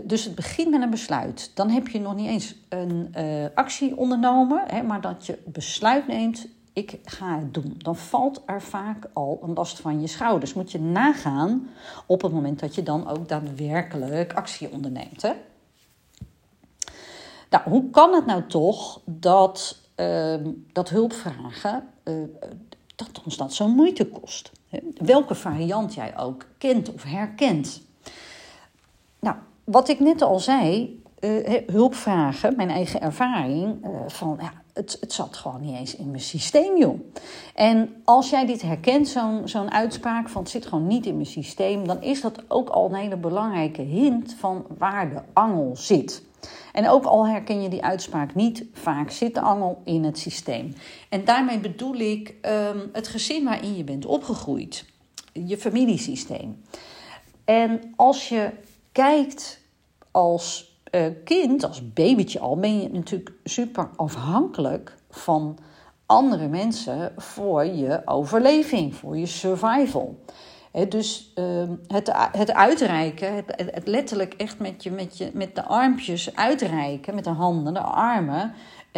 dus 0.03 0.23
het 0.23 0.35
begint 0.35 0.69
met 0.69 0.81
een 0.81 0.89
besluit. 0.89 1.51
Dan 1.53 1.69
heb 1.69 1.87
je 1.87 1.99
nog 1.99 2.15
niet 2.15 2.27
eens 2.27 2.55
een 2.69 3.13
uh, 3.17 3.45
actie 3.53 3.97
ondernomen, 3.97 4.63
hè, 4.67 4.83
maar 4.83 5.01
dat 5.01 5.25
je 5.25 5.39
besluit 5.45 6.07
neemt: 6.07 6.47
ik 6.73 6.99
ga 7.03 7.39
het 7.39 7.53
doen. 7.53 7.75
Dan 7.77 7.95
valt 7.95 8.41
er 8.45 8.61
vaak 8.61 9.09
al 9.13 9.39
een 9.43 9.53
last 9.53 9.79
van 9.79 10.01
je 10.01 10.07
schouders. 10.07 10.53
Moet 10.53 10.71
je 10.71 10.79
nagaan 10.79 11.69
op 12.05 12.21
het 12.21 12.31
moment 12.31 12.59
dat 12.59 12.75
je 12.75 12.83
dan 12.83 13.07
ook 13.07 13.27
daadwerkelijk 13.27 14.33
actie 14.33 14.71
onderneemt. 14.71 15.21
Hè? 15.21 15.33
Nou, 17.49 17.69
hoe 17.69 17.89
kan 17.89 18.13
het 18.13 18.25
nou 18.25 18.43
toch 18.47 19.01
dat, 19.05 19.77
uh, 19.95 20.35
dat 20.71 20.89
hulpvragen 20.89 21.89
uh, 22.03 22.15
dat 22.95 23.21
ons 23.25 23.37
dat 23.37 23.53
zo'n 23.53 23.75
moeite 23.75 24.07
kost? 24.07 24.51
Welke 24.97 25.35
variant 25.35 25.93
jij 25.93 26.17
ook 26.17 26.45
kent 26.57 26.93
of 26.93 27.03
herkent. 27.03 27.81
Nou, 29.19 29.35
wat 29.63 29.89
ik 29.89 29.99
net 29.99 30.21
al 30.21 30.39
zei, 30.39 31.01
uh, 31.19 31.57
hulpvragen, 31.67 32.55
mijn 32.55 32.69
eigen 32.69 33.01
ervaring, 33.01 33.85
uh, 33.85 33.89
van 34.07 34.37
ja, 34.41 34.51
het, 34.73 34.97
het 34.99 35.13
zat 35.13 35.37
gewoon 35.37 35.61
niet 35.61 35.77
eens 35.77 35.95
in 35.95 36.09
mijn 36.09 36.21
systeem, 36.21 36.77
joh. 36.77 36.99
En 37.55 38.01
als 38.03 38.29
jij 38.29 38.45
dit 38.45 38.61
herkent, 38.61 39.07
zo'n 39.07 39.41
zo'n 39.47 39.71
uitspraak 39.71 40.29
van 40.29 40.41
het 40.41 40.51
zit 40.51 40.65
gewoon 40.65 40.87
niet 40.87 41.05
in 41.05 41.13
mijn 41.13 41.25
systeem, 41.25 41.87
dan 41.87 42.01
is 42.01 42.21
dat 42.21 42.43
ook 42.47 42.69
al 42.69 42.85
een 42.85 42.95
hele 42.95 43.17
belangrijke 43.17 43.81
hint 43.81 44.35
van 44.39 44.65
waar 44.77 45.09
de 45.09 45.21
angel 45.33 45.71
zit. 45.75 46.23
En 46.77 46.89
ook 46.89 47.05
al 47.05 47.27
herken 47.27 47.61
je 47.61 47.69
die 47.69 47.83
uitspraak 47.83 48.35
niet, 48.35 48.65
vaak 48.73 49.11
zit 49.11 49.33
de 49.33 49.41
angel 49.41 49.81
in 49.83 50.03
het 50.03 50.17
systeem. 50.19 50.73
En 51.09 51.25
daarmee 51.25 51.59
bedoel 51.59 51.95
ik 51.95 52.35
um, 52.41 52.89
het 52.93 53.07
gezin 53.07 53.43
waarin 53.43 53.75
je 53.75 53.83
bent 53.83 54.05
opgegroeid, 54.05 54.85
je 55.33 55.57
familiesysteem. 55.57 56.61
En 57.45 57.93
als 57.95 58.29
je 58.29 58.49
kijkt 58.91 59.59
als 60.11 60.75
uh, 60.91 61.05
kind, 61.23 61.63
als 61.63 61.93
babytje 61.93 62.39
al, 62.39 62.57
ben 62.57 62.81
je 62.81 62.89
natuurlijk 62.89 63.31
super 63.43 63.89
afhankelijk 63.95 64.95
van 65.09 65.57
andere 66.05 66.47
mensen 66.47 67.13
voor 67.15 67.65
je 67.65 68.01
overleving, 68.05 68.95
voor 68.95 69.17
je 69.17 69.25
survival. 69.25 70.19
Dus 70.85 71.31
uh, 71.35 71.63
het, 71.87 72.11
het 72.31 72.53
uitreiken, 72.53 73.35
het, 73.35 73.53
het, 73.73 73.87
letterlijk 73.87 74.33
echt 74.33 74.59
met, 74.59 74.83
je, 74.83 74.91
met, 74.91 75.17
je, 75.17 75.29
met 75.33 75.55
de 75.55 75.63
armpjes 75.63 76.35
uitreiken, 76.35 77.15
met 77.15 77.23
de 77.23 77.29
handen, 77.29 77.73
de 77.73 77.79
armen, 77.79 78.53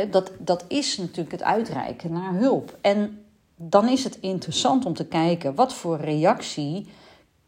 dat, 0.10 0.32
dat 0.38 0.66
is 0.68 0.98
natuurlijk 0.98 1.32
het 1.32 1.44
uitreiken 1.44 2.14
naar 2.14 2.34
hulp. 2.34 2.78
En 2.82 3.26
dan 3.56 3.88
is 3.88 4.04
het 4.04 4.18
interessant 4.20 4.86
om 4.86 4.94
te 4.94 5.06
kijken 5.06 5.56
wat 5.56 5.74
voor 5.74 5.98
reactie 5.98 6.88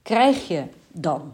krijg 0.01 0.47
je 0.47 0.63
dan. 0.87 1.33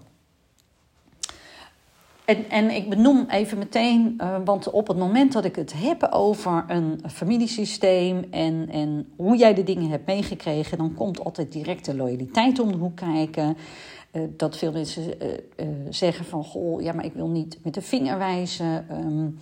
En, 2.27 2.50
en 2.50 2.69
ik 2.69 2.89
benoem 2.89 3.25
even 3.29 3.57
meteen, 3.57 4.17
uh, 4.22 4.36
want 4.46 4.69
op 4.69 4.88
het 4.88 4.98
moment 4.98 5.34
dat 5.34 5.46
ik 5.46 5.55
het 5.55 5.74
heb 5.75 6.07
over 6.12 6.65
een 6.67 7.00
familiesysteem 7.07 8.25
en, 8.31 8.69
en 8.69 9.07
hoe 9.15 9.38
jij 9.38 9.53
de 9.53 9.63
dingen 9.63 9.89
hebt 9.89 10.05
meegekregen, 10.05 10.77
dan 10.77 10.93
komt 10.93 11.24
altijd 11.24 11.51
direct 11.51 11.86
de 11.86 11.96
loyaliteit 11.96 12.60
om 12.60 12.72
de 12.72 12.77
hoek 12.77 12.96
kijken. 12.96 13.57
Uh, 14.12 14.22
dat 14.29 14.57
veel 14.57 14.72
mensen 14.72 15.03
uh, 15.03 15.65
zeggen 15.89 16.25
van, 16.25 16.43
goh, 16.43 16.81
ja, 16.81 16.93
maar 16.93 17.05
ik 17.05 17.13
wil 17.13 17.27
niet 17.27 17.60
met 17.63 17.74
de 17.74 17.81
vinger 17.81 18.17
wijzen, 18.17 18.86
um, 18.91 19.39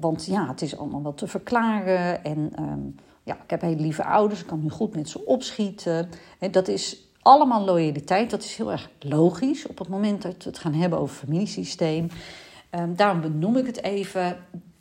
want 0.00 0.26
ja, 0.26 0.48
het 0.48 0.62
is 0.62 0.76
allemaal 0.76 1.02
wat 1.02 1.18
te 1.18 1.26
verklaren. 1.26 2.24
En 2.24 2.52
um, 2.58 2.94
ja, 3.22 3.34
ik 3.34 3.50
heb 3.50 3.60
hele 3.60 3.80
lieve 3.80 4.04
ouders, 4.04 4.40
ik 4.40 4.46
kan 4.46 4.62
nu 4.62 4.70
goed 4.70 4.94
met 4.94 5.08
ze 5.08 5.24
opschieten. 5.24 6.08
En 6.38 6.50
dat 6.50 6.68
is 6.68 7.07
allemaal 7.22 7.64
loyaliteit. 7.64 8.30
Dat 8.30 8.42
is 8.42 8.56
heel 8.56 8.72
erg 8.72 8.90
logisch 9.00 9.66
op 9.66 9.78
het 9.78 9.88
moment 9.88 10.22
dat 10.22 10.44
we 10.44 10.50
het 10.50 10.58
gaan 10.58 10.74
hebben 10.74 10.98
over 10.98 11.16
familiesysteem. 11.16 12.08
Um, 12.70 12.96
daarom 12.96 13.20
benoem 13.20 13.56
ik 13.56 13.66
het 13.66 13.82
even. 13.82 14.36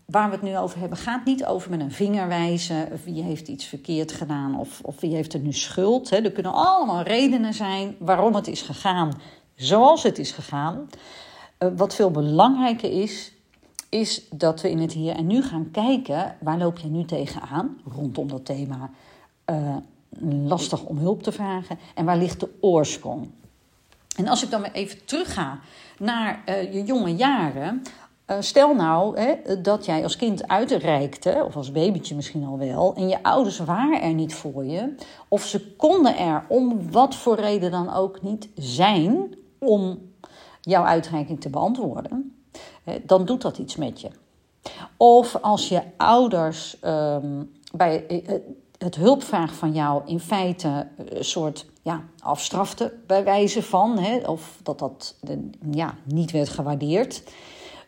Waar 0.06 0.29
we 0.29 0.36
het 0.36 0.44
nu 0.44 0.58
over 0.58 0.79
hebben, 0.79 0.98
gaat 0.98 1.25
niet 1.25 1.46
over 1.46 1.70
met 1.70 1.79
een 1.79 1.91
vinger 1.91 2.27
wijzen. 2.27 2.89
Wie 3.03 3.24
heeft 3.24 3.48
iets 3.48 3.65
verkeerd 3.65 4.12
gedaan 4.12 4.60
of, 4.60 4.82
of 4.84 5.00
wie 5.00 5.15
heeft 5.15 5.34
er 5.34 5.39
nu 5.39 5.53
schuld. 5.53 6.10
Hè. 6.10 6.17
Er 6.17 6.32
kunnen 6.32 6.53
allemaal 6.53 7.01
redenen 7.01 7.53
zijn 7.53 7.96
waarom 8.00 8.36
het 8.36 8.48
is 8.48 8.62
gegaan 8.62 9.13
zoals 9.56 10.03
het 10.03 10.17
is 10.17 10.32
gegaan. 10.32 10.89
Uh, 11.60 11.70
wat 11.75 11.96
veel 11.96 12.12
belangrijker 12.12 13.01
is, 13.01 13.32
is 13.89 14.29
dat 14.29 14.62
we 14.62 14.70
in 14.70 14.79
het 14.79 14.94
hier 14.94 15.15
en 15.15 15.27
nu 15.27 15.41
gaan 15.44 15.72
kijken 15.72 16.36
waar 16.39 16.58
loop 16.58 16.77
je 16.77 16.88
nu 16.88 17.06
tegenaan 17.06 17.77
rondom 17.96 18.27
dat 18.27 18.46
thema 18.46 18.89
uh, 19.50 19.75
lastig 20.45 20.83
om 20.83 20.97
hulp 20.97 21.24
te 21.24 21.31
vragen 21.31 21.79
en 21.95 22.05
waar 22.05 22.17
ligt 22.17 22.39
de 22.39 22.50
oorsprong. 22.59 23.29
En 24.17 24.27
als 24.27 24.43
ik 24.43 24.50
dan 24.50 24.62
weer 24.62 24.71
even 24.71 25.05
terugga 25.05 25.59
naar 26.00 26.43
uh, 26.50 26.74
je 26.74 26.83
jonge 26.83 27.15
jaren. 27.15 27.83
Uh, 28.27 28.38
stel 28.39 28.75
nou 28.75 29.19
hè, 29.19 29.62
dat 29.62 29.86
jij 29.86 30.03
als 30.03 30.15
kind 30.15 30.47
uitreikte, 30.47 31.43
of 31.45 31.55
als 31.55 31.71
babytje 31.71 32.15
misschien 32.15 32.45
al 32.45 32.57
wel, 32.57 32.95
en 32.95 33.07
je 33.07 33.24
ouders 33.24 33.57
waren 33.57 34.01
er 34.01 34.13
niet 34.13 34.33
voor 34.33 34.65
je, 34.65 34.95
of 35.27 35.43
ze 35.43 35.75
konden 35.75 36.17
er 36.17 36.45
om 36.47 36.91
wat 36.91 37.15
voor 37.15 37.36
reden 37.36 37.71
dan 37.71 37.93
ook 37.93 38.21
niet 38.21 38.50
zijn 38.55 39.36
om 39.59 40.00
jouw 40.62 40.83
uitreiking 40.83 41.41
te 41.41 41.50
beantwoorden, 41.50 42.36
dan 43.03 43.25
doet 43.25 43.41
dat 43.41 43.57
iets 43.57 43.75
met 43.75 44.01
je. 44.01 44.09
Of 44.97 45.36
als 45.36 45.69
je 45.69 45.81
ouders 45.97 46.77
um, 46.86 47.51
bij, 47.74 48.07
eh, 48.07 48.33
het 48.77 48.96
hulpvraag 48.96 49.55
van 49.55 49.74
jou 49.74 50.01
in 50.05 50.19
feite 50.19 50.88
een 50.98 51.25
soort 51.25 51.65
ja, 51.81 52.03
afstrafte 52.19 52.93
bij 53.07 53.24
wijze 53.24 53.63
van, 53.63 53.98
hè, 53.98 54.17
of 54.17 54.60
dat 54.63 54.79
dat 54.79 55.15
ja, 55.72 55.96
niet 56.03 56.31
werd 56.31 56.50
gewaardeerd. 56.50 57.24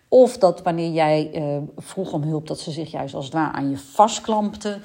Of 0.08 0.38
dat 0.38 0.62
wanneer 0.62 0.91
jij 0.91 1.31
uh, 1.34 1.58
vroeg 1.77 2.13
om 2.13 2.22
hulp, 2.22 2.48
dat 2.48 2.60
ze 2.60 2.72
zich 2.72 2.91
juist 2.91 3.15
als 3.15 3.25
het 3.25 3.34
ware 3.34 3.51
aan 3.51 3.69
je 3.69 3.77
vastklampten. 3.77 4.81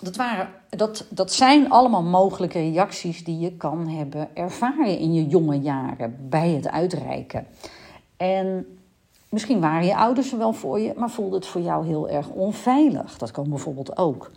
Dat, 0.00 0.16
waren, 0.16 0.48
dat, 0.68 1.06
dat 1.08 1.32
zijn 1.32 1.70
allemaal 1.70 2.02
mogelijke 2.02 2.58
reacties 2.58 3.24
die 3.24 3.38
je 3.38 3.52
kan 3.52 3.88
hebben 3.88 4.28
ervaren 4.34 4.98
in 4.98 5.14
je 5.14 5.26
jonge 5.26 5.60
jaren 5.60 6.16
bij 6.28 6.48
het 6.48 6.68
uitreiken. 6.68 7.46
En 8.16 8.66
misschien 9.32 9.60
waren 9.60 9.86
je 9.86 9.96
ouders 9.96 10.32
er 10.32 10.38
wel 10.38 10.52
voor 10.52 10.80
je, 10.80 10.92
maar 10.96 11.10
voelde 11.10 11.36
het 11.36 11.46
voor 11.46 11.60
jou 11.60 11.86
heel 11.86 12.08
erg 12.08 12.28
onveilig. 12.28 13.18
Dat 13.18 13.30
kan 13.30 13.48
bijvoorbeeld 13.48 13.96
ook. 13.96 14.30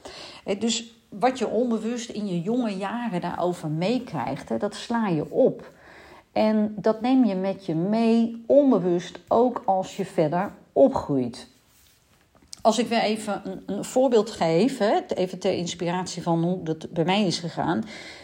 Dus 0.59 0.93
wat 1.09 1.39
je 1.39 1.47
onbewust 1.47 2.09
in 2.09 2.27
je 2.27 2.41
jonge 2.41 2.77
jaren 2.77 3.21
daarover 3.21 3.69
meekrijgt, 3.69 4.59
dat 4.59 4.75
sla 4.75 5.07
je 5.07 5.31
op. 5.31 5.73
En 6.31 6.75
dat 6.77 7.01
neem 7.01 7.25
je 7.25 7.35
met 7.35 7.65
je 7.65 7.75
mee, 7.75 8.43
onbewust, 8.47 9.19
ook 9.27 9.61
als 9.65 9.97
je 9.97 10.05
verder 10.05 10.51
opgroeit. 10.73 11.47
Als 12.61 12.79
ik 12.79 12.87
weer 12.87 13.01
even 13.01 13.63
een, 13.65 13.83
voorbeeld 13.83 14.31
geef, 14.31 14.79
even 15.07 15.39
ter 15.39 15.53
inspiratie 15.53 16.21
van 16.21 16.43
hoe 16.43 16.63
dat 16.63 16.91
bij 16.91 17.05
mij 17.05 17.25
is 17.25 17.39
gegaan. 17.39 17.83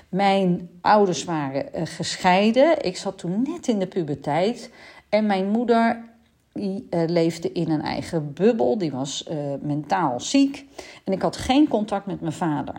Mijn 0.09 0.69
ouders 0.81 1.23
waren 1.23 1.73
eh, 1.73 1.85
gescheiden. 1.85 2.85
Ik 2.85 2.97
zat 2.97 3.17
toen 3.17 3.41
net 3.41 3.67
in 3.67 3.79
de 3.79 3.87
puberteit. 3.87 4.71
En 5.09 5.25
mijn 5.25 5.49
moeder 5.49 6.10
die 6.53 6.87
uh, 6.89 7.03
leefde 7.07 7.51
in 7.51 7.69
een 7.69 7.81
eigen 7.81 8.33
bubbel, 8.33 8.77
die 8.77 8.91
was 8.91 9.27
uh, 9.31 9.37
mentaal 9.61 10.19
ziek. 10.19 10.65
En 11.03 11.13
ik 11.13 11.21
had 11.21 11.37
geen 11.37 11.67
contact 11.67 12.05
met 12.05 12.21
mijn 12.21 12.33
vader. 12.33 12.75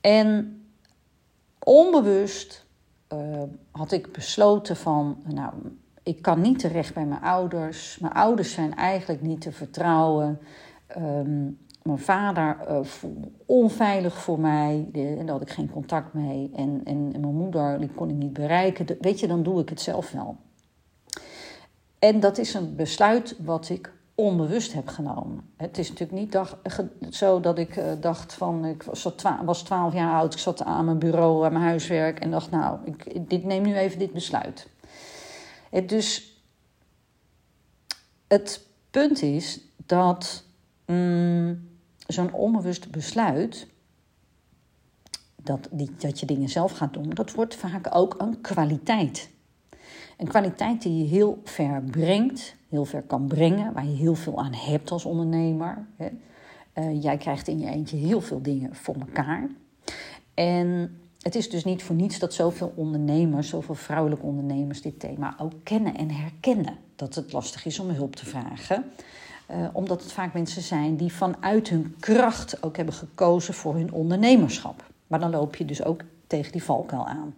En 0.00 0.62
onbewust 1.58 2.66
uh, 3.12 3.42
had 3.70 3.92
ik 3.92 4.12
besloten 4.12 4.76
van, 4.76 5.22
nou, 5.34 5.52
ik 6.02 6.22
kan 6.22 6.40
niet 6.40 6.58
terecht 6.58 6.94
bij 6.94 7.04
mijn 7.04 7.22
ouders. 7.22 7.98
Mijn 7.98 8.12
ouders 8.12 8.52
zijn 8.52 8.74
eigenlijk 8.74 9.22
niet 9.22 9.40
te 9.40 9.52
vertrouwen. 9.52 10.38
Um, 10.96 11.58
mijn 11.82 11.98
vader 11.98 12.56
onveilig 13.46 14.18
voor 14.18 14.40
mij. 14.40 14.88
En 14.92 15.26
daar 15.26 15.28
had 15.28 15.42
ik 15.42 15.50
geen 15.50 15.70
contact 15.70 16.14
mee. 16.14 16.50
En, 16.54 16.80
en, 16.84 17.10
en, 17.12 17.20
mijn 17.20 17.34
moeder 17.34 17.78
die 17.78 17.88
kon 17.94 18.08
ik 18.08 18.16
niet 18.16 18.32
bereiken. 18.32 18.86
Weet 19.00 19.20
je, 19.20 19.26
dan 19.26 19.42
doe 19.42 19.60
ik 19.60 19.68
het 19.68 19.80
zelf 19.80 20.10
wel. 20.10 20.36
En 21.98 22.20
dat 22.20 22.38
is 22.38 22.54
een 22.54 22.76
besluit 22.76 23.36
wat 23.38 23.68
ik 23.68 23.92
onbewust 24.14 24.72
heb 24.72 24.88
genomen. 24.88 25.50
Het 25.56 25.78
is 25.78 25.88
natuurlijk 25.88 26.18
niet 26.20 26.38
zo 27.14 27.40
dat 27.40 27.58
ik 27.58 27.76
uh, 27.76 27.92
dacht 28.00 28.32
van... 28.32 28.64
Ik 28.64 28.82
was 29.44 29.62
twaalf 29.62 29.92
jaar 29.92 30.14
oud, 30.14 30.34
ik 30.34 30.40
zat 30.40 30.62
aan 30.62 30.84
mijn 30.84 30.98
bureau, 30.98 31.44
aan 31.44 31.52
mijn 31.52 31.64
huiswerk... 31.64 32.20
en 32.20 32.30
dacht, 32.30 32.50
nou, 32.50 32.78
ik 32.84 33.28
dit, 33.28 33.44
neem 33.44 33.62
nu 33.62 33.76
even 33.76 33.98
dit 33.98 34.12
besluit. 34.12 34.68
Het 35.70 35.88
dus 35.88 36.36
het 38.28 38.66
punt 38.90 39.22
is 39.22 39.60
dat 39.86 40.44
mm, 40.86 41.68
zo'n 42.06 42.32
onbewust 42.32 42.90
besluit... 42.90 43.66
Dat, 45.42 45.68
die, 45.70 45.90
dat 45.98 46.20
je 46.20 46.26
dingen 46.26 46.48
zelf 46.48 46.72
gaat 46.72 46.92
doen, 46.92 47.10
dat 47.10 47.32
wordt 47.32 47.54
vaak 47.54 47.94
ook 47.94 48.14
een 48.18 48.40
kwaliteit. 48.40 49.30
Een 50.18 50.28
kwaliteit 50.28 50.82
die 50.82 50.98
je 50.98 51.08
heel 51.08 51.40
ver 51.44 51.82
brengt, 51.82 52.54
heel 52.68 52.84
ver 52.84 53.02
kan 53.02 53.26
brengen, 53.26 53.72
waar 53.72 53.86
je 53.86 53.96
heel 53.96 54.14
veel 54.14 54.38
aan 54.38 54.54
hebt 54.54 54.90
als 54.90 55.04
ondernemer. 55.04 55.86
Uh, 56.74 57.02
jij 57.02 57.16
krijgt 57.16 57.48
in 57.48 57.58
je 57.58 57.70
eentje 57.70 57.96
heel 57.96 58.20
veel 58.20 58.42
dingen 58.42 58.74
voor 58.74 58.94
elkaar. 58.94 59.48
En 60.34 60.98
het 61.20 61.34
is 61.34 61.50
dus 61.50 61.64
niet 61.64 61.82
voor 61.82 61.96
niets 61.96 62.18
dat 62.18 62.34
zoveel 62.34 62.72
ondernemers, 62.76 63.48
zoveel 63.48 63.74
vrouwelijke 63.74 64.24
ondernemers 64.24 64.82
dit 64.82 65.00
thema 65.00 65.34
ook 65.40 65.52
kennen 65.62 65.96
en 65.96 66.10
herkennen. 66.10 66.76
Dat 66.96 67.14
het 67.14 67.32
lastig 67.32 67.64
is 67.64 67.78
om 67.78 67.88
hulp 67.88 68.16
te 68.16 68.26
vragen. 68.26 68.84
Uh, 69.50 69.68
omdat 69.72 70.02
het 70.02 70.12
vaak 70.12 70.32
mensen 70.32 70.62
zijn 70.62 70.96
die 70.96 71.12
vanuit 71.12 71.68
hun 71.68 71.96
kracht 72.00 72.62
ook 72.62 72.76
hebben 72.76 72.94
gekozen 72.94 73.54
voor 73.54 73.74
hun 73.74 73.92
ondernemerschap. 73.92 74.84
Maar 75.06 75.20
dan 75.20 75.30
loop 75.30 75.56
je 75.56 75.64
dus 75.64 75.84
ook 75.84 76.02
tegen 76.26 76.52
die 76.52 76.62
valkuil 76.62 77.06
aan. 77.06 77.34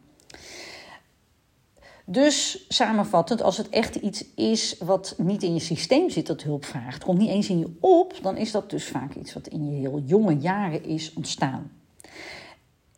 Dus 2.07 2.65
samenvattend, 2.69 3.43
als 3.43 3.57
het 3.57 3.69
echt 3.69 3.95
iets 3.95 4.25
is 4.35 4.77
wat 4.79 5.15
niet 5.17 5.43
in 5.43 5.55
je 5.55 5.61
systeem 5.61 6.11
zit 6.11 6.27
dat 6.27 6.43
hulp 6.43 6.65
vraagt, 6.65 7.05
komt 7.05 7.19
niet 7.19 7.29
eens 7.29 7.49
in 7.49 7.59
je 7.59 7.77
op, 7.81 8.19
dan 8.23 8.37
is 8.37 8.51
dat 8.51 8.71
dus 8.71 8.85
vaak 8.85 9.15
iets 9.15 9.33
wat 9.33 9.47
in 9.47 9.71
je 9.71 9.77
heel 9.77 10.03
jonge 10.05 10.37
jaren 10.39 10.85
is 10.85 11.13
ontstaan. 11.13 11.73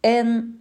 En 0.01 0.57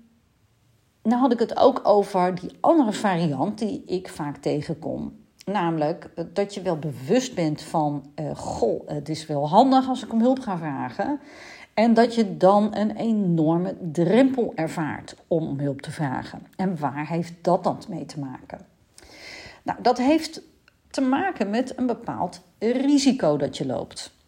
nou 1.03 1.21
had 1.21 1.31
ik 1.31 1.39
het 1.39 1.57
ook 1.57 1.81
over 1.83 2.35
die 2.35 2.51
andere 2.59 2.93
variant 2.93 3.57
die 3.57 3.83
ik 3.85 4.09
vaak 4.09 4.37
tegenkom. 4.37 5.19
Namelijk 5.45 6.09
dat 6.33 6.53
je 6.53 6.61
wel 6.61 6.77
bewust 6.77 7.35
bent 7.35 7.61
van, 7.61 8.05
uh, 8.15 8.35
goh, 8.35 8.87
het 8.87 9.09
is 9.09 9.25
wel 9.25 9.49
handig 9.49 9.89
als 9.89 10.03
ik 10.03 10.13
om 10.13 10.21
hulp 10.21 10.39
ga 10.39 10.57
vragen. 10.57 11.19
En 11.73 11.93
dat 11.93 12.15
je 12.15 12.37
dan 12.37 12.75
een 12.75 12.95
enorme 12.95 13.75
drempel 13.91 14.51
ervaart 14.55 15.15
om 15.27 15.59
hulp 15.59 15.81
te 15.81 15.91
vragen. 15.91 16.47
En 16.55 16.79
waar 16.79 17.07
heeft 17.07 17.33
dat 17.41 17.63
dan 17.63 17.79
mee 17.89 18.05
te 18.05 18.19
maken? 18.19 18.59
Nou, 19.63 19.81
dat 19.81 19.97
heeft 19.97 20.41
te 20.89 21.01
maken 21.01 21.49
met 21.49 21.77
een 21.77 21.85
bepaald 21.87 22.41
risico 22.59 23.37
dat 23.37 23.57
je 23.57 23.65
loopt. 23.65 24.19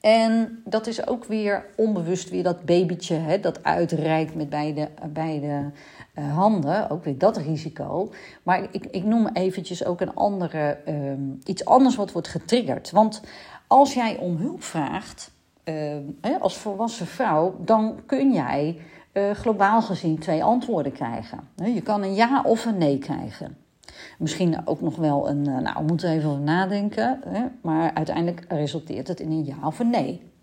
En 0.00 0.62
dat 0.64 0.86
is 0.86 1.06
ook 1.06 1.24
weer 1.24 1.66
onbewust 1.76 2.30
weer 2.30 2.42
dat 2.42 2.64
babytje 2.64 3.14
hè, 3.14 3.40
dat 3.40 3.64
uitreikt 3.64 4.34
met 4.34 4.48
beide, 4.48 4.88
beide 5.12 5.70
uh, 6.18 6.34
handen. 6.34 6.90
Ook 6.90 7.04
weer 7.04 7.18
dat 7.18 7.36
risico. 7.36 8.12
Maar 8.42 8.68
ik, 8.70 8.86
ik 8.86 9.04
noem 9.04 9.26
eventjes 9.26 9.84
ook 9.84 10.00
een 10.00 10.14
andere, 10.14 10.78
um, 10.88 11.38
iets 11.44 11.64
anders 11.64 11.96
wat 11.96 12.12
wordt 12.12 12.28
getriggerd. 12.28 12.90
Want 12.90 13.22
als 13.66 13.94
jij 13.94 14.16
om 14.16 14.36
hulp 14.36 14.62
vraagt, 14.62 15.30
uh, 15.68 16.40
als 16.40 16.56
volwassen 16.56 17.06
vrouw, 17.06 17.56
dan 17.60 18.00
kun 18.06 18.32
jij 18.32 18.80
uh, 19.12 19.30
globaal 19.30 19.82
gezien 19.82 20.18
twee 20.18 20.44
antwoorden 20.44 20.92
krijgen. 20.92 21.48
Je 21.74 21.82
kan 21.82 22.02
een 22.02 22.14
ja 22.14 22.42
of 22.46 22.64
een 22.64 22.78
nee 22.78 22.98
krijgen. 22.98 23.56
Misschien 24.18 24.66
ook 24.66 24.80
nog 24.80 24.96
wel 24.96 25.28
een, 25.28 25.48
uh, 25.48 25.58
nou, 25.58 25.76
we 25.76 25.84
moeten 25.86 26.10
even 26.10 26.44
nadenken, 26.44 27.20
hè? 27.28 27.44
maar 27.62 27.94
uiteindelijk 27.94 28.44
resulteert 28.48 29.08
het 29.08 29.20
in 29.20 29.30
een 29.30 29.44
ja 29.44 29.56
of 29.64 29.78
een 29.78 29.90
nee. 29.90 30.34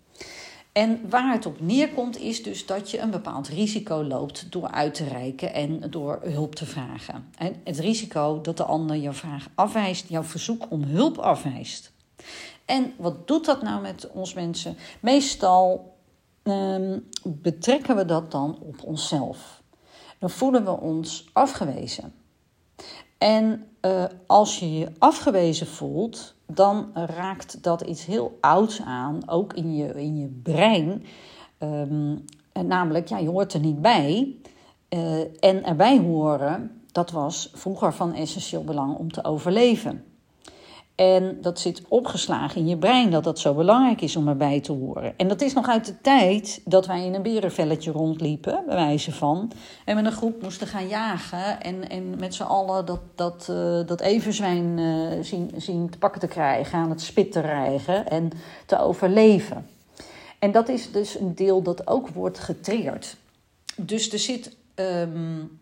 En 0.72 1.00
waar 1.08 1.32
het 1.32 1.46
op 1.46 1.60
neerkomt 1.60 2.18
is 2.18 2.42
dus 2.42 2.66
dat 2.66 2.90
je 2.90 2.98
een 2.98 3.10
bepaald 3.10 3.48
risico 3.48 4.04
loopt 4.04 4.52
door 4.52 4.70
uit 4.70 4.94
te 4.94 5.04
reiken 5.04 5.54
en 5.54 5.90
door 5.90 6.20
hulp 6.22 6.54
te 6.54 6.66
vragen. 6.66 7.28
En 7.38 7.54
het 7.64 7.78
risico 7.78 8.40
dat 8.40 8.56
de 8.56 8.64
ander 8.64 8.96
jouw 8.96 9.12
vraag 9.12 9.48
afwijst, 9.54 10.08
jouw 10.08 10.22
verzoek 10.22 10.66
om 10.68 10.82
hulp 10.82 11.18
afwijst. 11.18 11.92
En 12.64 12.92
wat 12.96 13.26
doet 13.26 13.44
dat 13.44 13.62
nou 13.62 13.82
met 13.82 14.10
ons 14.10 14.34
mensen? 14.34 14.76
Meestal 15.00 15.94
um, 16.42 17.08
betrekken 17.22 17.96
we 17.96 18.04
dat 18.04 18.30
dan 18.30 18.58
op 18.60 18.82
onszelf. 18.82 19.62
Dan 20.18 20.30
voelen 20.30 20.64
we 20.64 20.80
ons 20.80 21.30
afgewezen. 21.32 22.12
En 23.18 23.66
uh, 23.82 24.04
als 24.26 24.58
je 24.58 24.72
je 24.78 24.88
afgewezen 24.98 25.66
voelt, 25.66 26.34
dan 26.46 26.90
raakt 26.94 27.62
dat 27.62 27.80
iets 27.80 28.04
heel 28.04 28.38
ouds 28.40 28.80
aan, 28.80 29.28
ook 29.28 29.52
in 29.52 29.76
je, 29.76 30.02
in 30.02 30.16
je 30.16 30.28
brein. 30.42 31.04
Um, 31.58 32.24
namelijk, 32.52 33.08
ja, 33.08 33.18
je 33.18 33.28
hoort 33.28 33.52
er 33.52 33.60
niet 33.60 33.82
bij. 33.82 34.36
Uh, 34.88 35.20
en 35.20 35.64
erbij 35.64 35.98
horen, 35.98 36.82
dat 36.92 37.10
was 37.10 37.50
vroeger 37.52 37.94
van 37.94 38.14
essentieel 38.14 38.64
belang 38.64 38.96
om 38.96 39.12
te 39.12 39.24
overleven. 39.24 40.04
En 40.94 41.38
dat 41.40 41.60
zit 41.60 41.82
opgeslagen 41.88 42.60
in 42.60 42.66
je 42.66 42.76
brein 42.76 43.10
dat 43.10 43.24
dat 43.24 43.38
zo 43.38 43.54
belangrijk 43.54 44.00
is 44.00 44.16
om 44.16 44.28
erbij 44.28 44.60
te 44.60 44.72
horen. 44.72 45.14
En 45.16 45.28
dat 45.28 45.40
is 45.40 45.52
nog 45.52 45.68
uit 45.68 45.86
de 45.86 46.00
tijd 46.00 46.60
dat 46.64 46.86
wij 46.86 47.04
in 47.04 47.14
een 47.14 47.22
berenvelletje 47.22 47.90
rondliepen, 47.90 48.62
bij 48.66 48.74
wijze 48.74 49.12
van. 49.12 49.52
En 49.84 49.94
met 49.94 50.04
een 50.04 50.12
groep 50.12 50.42
moesten 50.42 50.66
gaan 50.66 50.88
jagen 50.88 51.62
en, 51.62 51.88
en 51.88 52.18
met 52.18 52.34
z'n 52.34 52.42
allen 52.42 52.86
dat, 52.86 53.00
dat, 53.14 53.46
uh, 53.50 53.86
dat 53.86 54.00
everzwijn 54.00 54.78
uh, 54.78 55.22
zien, 55.22 55.50
zien 55.56 55.90
te 55.90 55.98
pakken 55.98 56.20
te 56.20 56.26
krijgen, 56.26 56.78
aan 56.78 56.90
het 56.90 57.00
spit 57.02 57.32
te 57.32 57.40
rijgen 57.40 58.08
en 58.08 58.30
te 58.66 58.78
overleven. 58.78 59.68
En 60.38 60.52
dat 60.52 60.68
is 60.68 60.92
dus 60.92 61.18
een 61.18 61.34
deel 61.34 61.62
dat 61.62 61.86
ook 61.86 62.08
wordt 62.08 62.38
getriggerd. 62.38 63.16
Dus 63.76 64.12
er 64.12 64.18
zit, 64.18 64.56
um, 64.74 65.58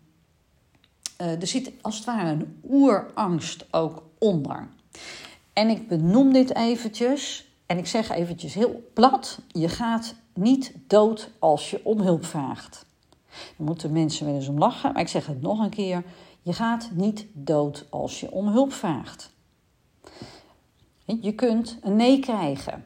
uh, 1.21 1.41
er 1.41 1.47
zit 1.47 1.71
als 1.81 1.95
het 1.95 2.05
ware 2.05 2.29
een 2.29 2.59
oerangst 2.69 3.65
ook 3.71 4.03
onder. 4.17 4.67
En 5.53 5.69
ik 5.69 5.87
benoem 5.87 6.33
dit 6.33 6.55
eventjes. 6.55 7.51
En 7.65 7.77
ik 7.77 7.87
zeg 7.87 8.09
eventjes 8.09 8.53
heel 8.53 8.89
plat: 8.93 9.39
je 9.47 9.69
gaat 9.69 10.15
niet 10.33 10.73
dood 10.87 11.29
als 11.39 11.71
je 11.71 11.81
om 11.83 11.99
hulp 11.99 12.25
vraagt. 12.25 12.85
Dan 13.57 13.65
moeten 13.65 13.91
mensen 13.91 14.25
wel 14.25 14.35
eens 14.35 14.47
om 14.47 14.57
lachen, 14.57 14.93
maar 14.93 15.01
ik 15.01 15.07
zeg 15.07 15.25
het 15.25 15.41
nog 15.41 15.59
een 15.59 15.69
keer: 15.69 16.03
je 16.41 16.53
gaat 16.53 16.89
niet 16.93 17.25
dood 17.33 17.85
als 17.89 18.19
je 18.19 18.31
om 18.31 18.47
hulp 18.47 18.73
vraagt. 18.73 19.31
Je 21.05 21.33
kunt 21.33 21.77
een 21.81 21.95
nee 21.95 22.19
krijgen. 22.19 22.85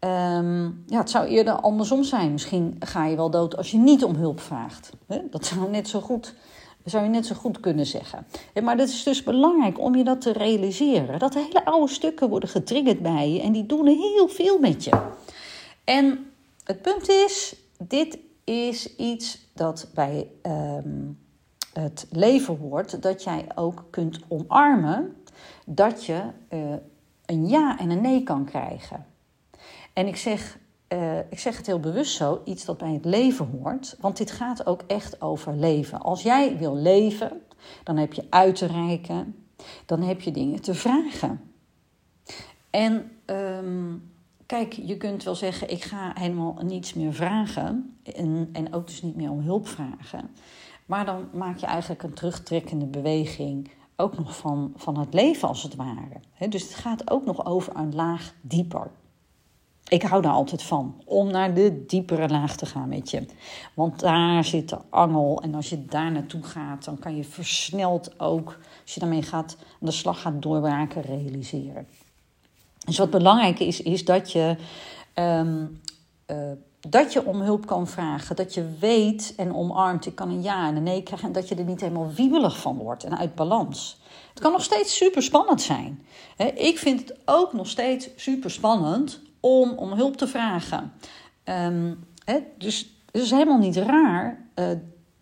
Um, 0.00 0.84
ja, 0.86 0.98
het 0.98 1.10
zou 1.10 1.26
eerder 1.26 1.54
andersom 1.54 2.04
zijn. 2.04 2.32
Misschien 2.32 2.76
ga 2.78 3.06
je 3.06 3.16
wel 3.16 3.30
dood 3.30 3.56
als 3.56 3.70
je 3.70 3.78
niet 3.78 4.04
om 4.04 4.14
hulp 4.14 4.40
vraagt. 4.40 4.90
Dat 5.30 5.44
zou 5.44 5.70
net 5.70 5.88
zo 5.88 6.00
goed 6.00 6.34
zou 6.84 7.04
je 7.04 7.10
net 7.10 7.26
zo 7.26 7.34
goed 7.34 7.60
kunnen 7.60 7.86
zeggen. 7.86 8.26
Maar 8.62 8.78
het 8.78 8.88
is 8.88 9.02
dus 9.02 9.22
belangrijk 9.22 9.80
om 9.80 9.94
je 9.94 10.04
dat 10.04 10.20
te 10.20 10.32
realiseren. 10.32 11.18
Dat 11.18 11.34
hele 11.34 11.64
oude 11.64 11.92
stukken 11.92 12.28
worden 12.28 12.48
getriggerd 12.48 13.02
bij 13.02 13.30
je 13.30 13.40
en 13.40 13.52
die 13.52 13.66
doen 13.66 13.86
heel 13.86 14.28
veel 14.28 14.58
met 14.58 14.84
je. 14.84 15.02
En 15.84 16.30
het 16.64 16.82
punt 16.82 17.08
is, 17.08 17.56
dit 17.78 18.18
is 18.44 18.96
iets 18.96 19.48
dat 19.54 19.90
bij 19.94 20.28
um, 20.42 21.18
het 21.72 22.06
leven 22.10 22.58
hoort, 22.58 23.02
dat 23.02 23.24
jij 23.24 23.46
ook 23.54 23.84
kunt 23.90 24.18
omarmen 24.28 25.16
dat 25.66 26.04
je 26.04 26.22
uh, 26.50 26.74
een 27.26 27.48
ja 27.48 27.78
en 27.78 27.90
een 27.90 28.00
nee 28.00 28.22
kan 28.22 28.44
krijgen. 28.44 29.06
En 29.92 30.06
ik 30.06 30.16
zeg 30.16 30.58
uh, 30.94 31.18
ik 31.18 31.38
zeg 31.38 31.56
het 31.56 31.66
heel 31.66 31.80
bewust 31.80 32.16
zo, 32.16 32.40
iets 32.44 32.64
dat 32.64 32.78
bij 32.78 32.92
het 32.92 33.04
leven 33.04 33.60
hoort. 33.62 33.96
Want 34.00 34.16
dit 34.16 34.30
gaat 34.30 34.66
ook 34.66 34.82
echt 34.86 35.22
over 35.22 35.56
leven. 35.56 36.00
Als 36.00 36.22
jij 36.22 36.56
wil 36.58 36.76
leven, 36.76 37.40
dan 37.84 37.96
heb 37.96 38.12
je 38.12 38.26
uit 38.30 38.56
te 38.56 38.66
reiken, 38.66 39.36
dan 39.86 40.02
heb 40.02 40.20
je 40.20 40.30
dingen 40.30 40.60
te 40.60 40.74
vragen. 40.74 41.40
En 42.70 43.10
um, 43.26 44.10
kijk, 44.46 44.72
je 44.72 44.96
kunt 44.96 45.22
wel 45.22 45.34
zeggen, 45.34 45.70
ik 45.70 45.84
ga 45.84 46.12
helemaal 46.14 46.58
niets 46.62 46.94
meer 46.94 47.12
vragen. 47.12 47.96
En, 48.02 48.48
en 48.52 48.74
ook 48.74 48.86
dus 48.86 49.02
niet 49.02 49.16
meer 49.16 49.30
om 49.30 49.40
hulp 49.40 49.68
vragen. 49.68 50.30
Maar 50.86 51.04
dan 51.04 51.28
maak 51.32 51.56
je 51.58 51.66
eigenlijk 51.66 52.02
een 52.02 52.14
terugtrekkende 52.14 52.86
beweging 52.86 53.70
ook 53.96 54.18
nog 54.18 54.36
van, 54.36 54.72
van 54.76 54.98
het 54.98 55.14
leven 55.14 55.48
als 55.48 55.62
het 55.62 55.74
ware. 55.74 56.48
dus 56.48 56.62
het 56.62 56.74
gaat 56.74 57.10
ook 57.10 57.24
nog 57.24 57.46
over 57.46 57.76
een 57.76 57.94
laag 57.94 58.34
dieper. 58.40 58.90
Ik 59.88 60.02
hou 60.02 60.22
daar 60.22 60.32
altijd 60.32 60.62
van, 60.62 61.02
om 61.04 61.30
naar 61.30 61.54
de 61.54 61.84
diepere 61.86 62.28
laag 62.28 62.56
te 62.56 62.66
gaan 62.66 62.88
met 62.88 63.10
je. 63.10 63.26
Want 63.74 64.00
daar 64.00 64.44
zit 64.44 64.68
de 64.68 64.78
angel. 64.90 65.40
En 65.42 65.54
als 65.54 65.68
je 65.68 65.84
daar 65.84 66.12
naartoe 66.12 66.42
gaat, 66.42 66.84
dan 66.84 66.98
kan 66.98 67.16
je 67.16 67.24
versneld 67.24 68.20
ook, 68.20 68.58
als 68.82 68.94
je 68.94 69.00
daarmee 69.00 69.22
gaat, 69.22 69.56
aan 69.60 69.86
de 69.86 69.90
slag 69.90 70.20
gaat 70.20 70.42
doorbraken, 70.42 71.02
realiseren. 71.02 71.86
Dus 72.84 72.98
wat 72.98 73.10
belangrijk 73.10 73.58
is, 73.58 73.82
is 73.82 74.04
dat 74.04 74.32
je, 74.32 74.56
um, 75.14 75.80
dat 76.80 77.12
je 77.12 77.26
om 77.26 77.40
hulp 77.40 77.66
kan 77.66 77.86
vragen. 77.86 78.36
Dat 78.36 78.54
je 78.54 78.68
weet 78.78 79.34
en 79.36 79.54
omarmt, 79.54 80.06
ik 80.06 80.14
kan 80.14 80.30
een 80.30 80.42
ja 80.42 80.68
en 80.68 80.76
een 80.76 80.82
nee 80.82 81.02
krijgen. 81.02 81.26
En 81.26 81.34
dat 81.34 81.48
je 81.48 81.54
er 81.54 81.64
niet 81.64 81.80
helemaal 81.80 82.12
wiebelig 82.12 82.60
van 82.60 82.76
wordt 82.76 83.04
en 83.04 83.18
uit 83.18 83.34
balans. 83.34 84.00
Het 84.30 84.42
kan 84.42 84.52
nog 84.52 84.62
steeds 84.62 84.96
super 84.96 85.22
spannend 85.22 85.62
zijn. 85.62 86.06
Ik 86.54 86.78
vind 86.78 87.00
het 87.00 87.18
ook 87.24 87.52
nog 87.52 87.68
steeds 87.68 88.08
super 88.16 88.50
spannend 88.50 89.22
om 89.44 89.70
om 89.70 89.92
hulp 89.92 90.16
te 90.16 90.26
vragen. 90.26 90.92
Um, 91.44 92.06
dus 92.58 92.96
het 93.10 93.22
is 93.22 93.30
helemaal 93.30 93.58
niet 93.58 93.76
raar 93.76 94.46
uh, 94.54 94.66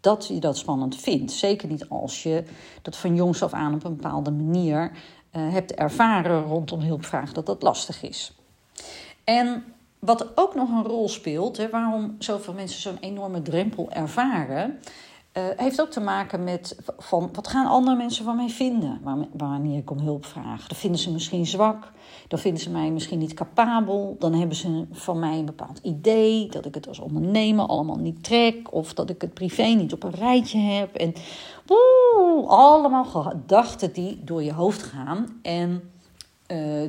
dat 0.01 0.27
je 0.27 0.39
dat 0.39 0.59
spannend 0.59 0.97
vindt. 0.97 1.33
Zeker 1.33 1.69
niet 1.69 1.89
als 1.89 2.23
je 2.23 2.45
dat 2.83 2.97
van 2.97 3.15
jongs 3.15 3.43
af 3.43 3.53
aan 3.53 3.75
op 3.75 3.85
een 3.85 3.97
bepaalde 3.97 4.31
manier 4.31 4.91
uh, 4.91 5.53
hebt 5.53 5.75
ervaren 5.75 6.43
rondom 6.43 6.81
hulpvragen, 6.81 7.35
dat 7.35 7.47
dat 7.47 7.63
lastig 7.63 8.03
is. 8.03 8.33
En 9.25 9.65
wat 9.99 10.37
ook 10.39 10.55
nog 10.55 10.69
een 10.69 10.85
rol 10.85 11.09
speelt, 11.09 11.71
waarom 11.71 12.17
zoveel 12.19 12.55
mensen 12.55 12.81
zo'n 12.81 12.99
enorme 13.01 13.43
drempel 13.43 13.91
ervaren, 13.91 14.79
uh, 15.39 15.43
heeft 15.57 15.81
ook 15.81 15.91
te 15.91 16.01
maken 16.01 16.45
met 16.45 16.77
van, 16.99 17.31
wat 17.33 17.49
gaan 17.49 17.67
andere 17.67 17.97
mensen 17.97 18.25
van 18.25 18.37
mij 18.37 18.49
vinden 18.49 19.01
wanneer 19.33 19.79
ik 19.79 19.91
om 19.91 19.99
hulp 19.99 20.25
vraag. 20.25 20.67
Dan 20.67 20.79
vinden 20.79 21.01
ze 21.01 21.13
misschien 21.13 21.47
zwak, 21.47 21.93
dan 22.29 22.39
vinden 22.39 22.63
ze 22.63 22.71
mij 22.71 22.91
misschien 22.91 23.19
niet 23.19 23.35
capabel, 23.35 24.17
dan 24.19 24.35
hebben 24.35 24.57
ze 24.57 24.87
van 24.91 25.19
mij 25.19 25.39
een 25.39 25.45
bepaald 25.45 25.79
idee 25.83 26.49
dat 26.49 26.65
ik 26.65 26.75
het 26.75 26.89
als 26.89 26.99
ondernemer 26.99 27.67
allemaal 27.67 27.99
niet 27.99 28.25
trek 28.25 28.73
of 28.73 28.95
dat 28.95 29.11
ik 29.11 29.21
het 29.21 29.35
privé 29.35 29.63
niet 29.63 29.93
op 29.93 30.03
een 30.03 30.15
rijtje 30.15 30.59
heb. 30.59 30.95
En 30.95 31.13
woe, 31.67 32.45
allemaal 32.47 33.05
gedachten 33.05 33.93
die 33.93 34.21
door 34.25 34.43
je 34.43 34.53
hoofd 34.53 34.83
gaan 34.83 35.39
en 35.43 35.92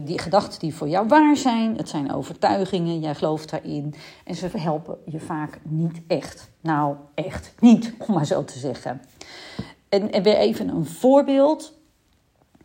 die 0.03 0.19
gedachten 0.19 0.59
die 0.59 0.75
voor 0.75 0.89
jou 0.89 1.07
waar 1.07 1.37
zijn. 1.37 1.77
Het 1.77 1.89
zijn 1.89 2.13
overtuigingen, 2.13 2.99
jij 2.99 3.15
gelooft 3.15 3.49
daarin. 3.49 3.93
En 4.23 4.35
ze 4.35 4.49
helpen 4.57 4.97
je 5.05 5.19
vaak 5.19 5.59
niet 5.63 6.01
echt. 6.07 6.49
Nou, 6.61 6.95
echt 7.13 7.53
niet, 7.59 7.93
om 8.07 8.13
maar 8.13 8.25
zo 8.25 8.43
te 8.43 8.59
zeggen. 8.59 9.01
En, 9.89 10.11
en 10.11 10.23
weer 10.23 10.35
even 10.35 10.67
een 10.67 10.85
voorbeeld. 10.85 11.73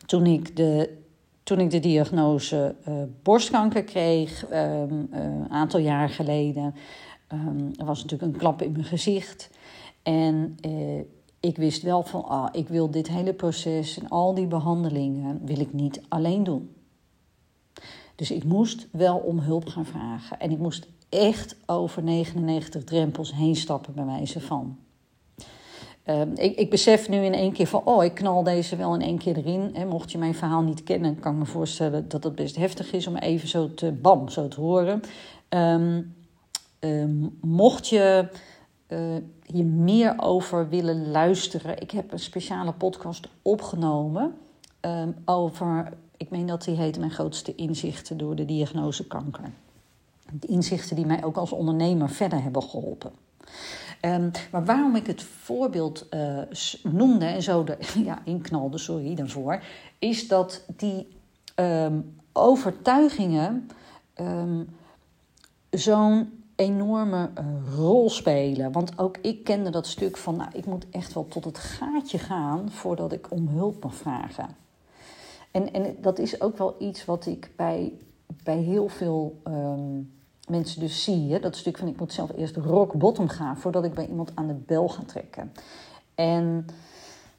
Toen 0.06 0.26
ik 0.26 0.56
de, 0.56 0.96
toen 1.42 1.60
ik 1.60 1.70
de 1.70 1.80
diagnose 1.80 2.74
uh, 2.88 2.94
borstkanker 3.22 3.84
kreeg, 3.84 4.50
um, 4.52 5.08
uh, 5.12 5.24
een 5.24 5.50
aantal 5.50 5.80
jaar 5.80 6.08
geleden, 6.08 6.74
um, 7.32 7.70
er 7.76 7.84
was 7.84 8.02
natuurlijk 8.02 8.32
een 8.32 8.38
klap 8.38 8.62
in 8.62 8.72
mijn 8.72 8.84
gezicht. 8.84 9.50
En 10.02 10.56
ik 11.40 11.56
wist 11.56 11.82
wel 11.82 12.02
van, 12.02 12.24
ah, 12.24 12.48
ik 12.52 12.68
wil 12.68 12.90
dit 12.90 13.08
hele 13.08 13.32
proces 13.32 13.98
en 13.98 14.08
al 14.08 14.34
die 14.34 14.46
behandelingen 14.46 15.40
wil 15.44 15.60
ik 15.60 15.72
niet 15.72 16.00
alleen 16.08 16.44
doen. 16.44 16.70
Dus 18.18 18.30
ik 18.30 18.44
moest 18.44 18.86
wel 18.90 19.16
om 19.16 19.38
hulp 19.38 19.68
gaan 19.68 19.86
vragen. 19.86 20.40
En 20.40 20.50
ik 20.50 20.58
moest 20.58 20.86
echt 21.08 21.56
over 21.66 22.02
99 22.02 22.84
drempels 22.84 23.34
heen 23.34 23.56
stappen, 23.56 23.94
bij 23.94 24.04
wijze 24.04 24.40
van. 24.40 24.78
Ehm, 26.02 26.30
ik, 26.34 26.56
ik, 26.56 26.70
besef 26.70 27.08
nu 27.08 27.16
in 27.16 27.34
één 27.34 27.52
keer 27.52 27.66
van, 27.66 27.84
oh, 27.84 28.04
ik 28.04 28.14
knal 28.14 28.42
deze 28.42 28.76
wel 28.76 28.94
in 28.94 29.00
één 29.00 29.18
keer 29.18 29.36
erin. 29.36 29.74
En 29.74 29.88
mocht 29.88 30.12
je 30.12 30.18
mijn 30.18 30.34
verhaal 30.34 30.62
niet 30.62 30.82
kennen, 30.82 31.20
kan 31.20 31.32
ik 31.32 31.38
me 31.38 31.44
voorstellen 31.44 32.08
dat 32.08 32.24
het 32.24 32.34
best 32.34 32.56
heftig 32.56 32.92
is 32.92 33.06
om 33.06 33.16
even 33.16 33.48
zo 33.48 33.74
te, 33.74 33.92
bam, 33.92 34.28
zo 34.28 34.48
te 34.48 34.60
horen. 34.60 35.00
Ehm, 35.48 36.02
ehm, 36.78 37.26
mocht 37.40 37.88
je 37.88 38.28
uh, 38.88 39.16
hier 39.44 39.64
meer 39.66 40.14
over 40.16 40.68
willen 40.68 41.10
luisteren, 41.10 41.80
ik 41.80 41.90
heb 41.90 42.12
een 42.12 42.18
speciale 42.18 42.72
podcast 42.72 43.28
opgenomen 43.42 44.34
over 45.24 45.92
ik 46.18 46.30
meen 46.30 46.46
dat 46.46 46.64
die 46.64 46.76
heet 46.76 46.98
Mijn 46.98 47.10
grootste 47.10 47.54
inzichten 47.54 48.18
door 48.18 48.34
de 48.34 48.44
diagnose 48.44 49.06
kanker. 49.06 49.50
De 50.32 50.46
inzichten 50.46 50.96
die 50.96 51.06
mij 51.06 51.24
ook 51.24 51.36
als 51.36 51.52
ondernemer 51.52 52.10
verder 52.10 52.42
hebben 52.42 52.62
geholpen. 52.62 53.12
Um, 54.00 54.30
maar 54.50 54.64
waarom 54.64 54.96
ik 54.96 55.06
het 55.06 55.22
voorbeeld 55.22 56.06
uh, 56.10 56.38
noemde 56.82 57.24
en 57.24 57.42
zo 57.42 57.64
er 57.64 57.78
ja, 58.04 58.22
inknalde, 58.24 58.78
sorry 58.78 59.14
daarvoor, 59.14 59.62
is 59.98 60.28
dat 60.28 60.64
die 60.76 61.08
um, 61.56 62.16
overtuigingen 62.32 63.70
um, 64.20 64.76
zo'n 65.70 66.42
enorme 66.56 67.30
uh, 67.38 67.44
rol 67.76 68.10
spelen. 68.10 68.72
Want 68.72 68.98
ook 68.98 69.16
ik 69.16 69.44
kende 69.44 69.70
dat 69.70 69.86
stuk 69.86 70.16
van, 70.16 70.36
nou, 70.36 70.50
ik 70.52 70.66
moet 70.66 70.86
echt 70.90 71.12
wel 71.12 71.28
tot 71.28 71.44
het 71.44 71.58
gaatje 71.58 72.18
gaan 72.18 72.70
voordat 72.70 73.12
ik 73.12 73.30
om 73.30 73.48
hulp 73.48 73.82
mag 73.82 73.94
vragen. 73.94 74.56
En, 75.50 75.72
en 75.72 75.96
dat 76.00 76.18
is 76.18 76.40
ook 76.40 76.58
wel 76.58 76.76
iets 76.78 77.04
wat 77.04 77.26
ik 77.26 77.50
bij, 77.56 77.92
bij 78.42 78.58
heel 78.58 78.88
veel 78.88 79.40
ehm, 79.44 80.00
mensen 80.48 80.80
dus 80.80 81.04
zie. 81.04 81.32
Hè? 81.32 81.40
Dat 81.40 81.56
stuk 81.56 81.78
van 81.78 81.88
ik 81.88 81.98
moet 81.98 82.12
zelf 82.12 82.30
eerst 82.36 82.56
rock 82.56 82.94
bottom 82.94 83.28
gaan 83.28 83.56
voordat 83.56 83.84
ik 83.84 83.94
bij 83.94 84.06
iemand 84.06 84.32
aan 84.34 84.46
de 84.46 84.54
bel 84.66 84.88
ga 84.88 85.02
trekken. 85.02 85.52
En 86.14 86.66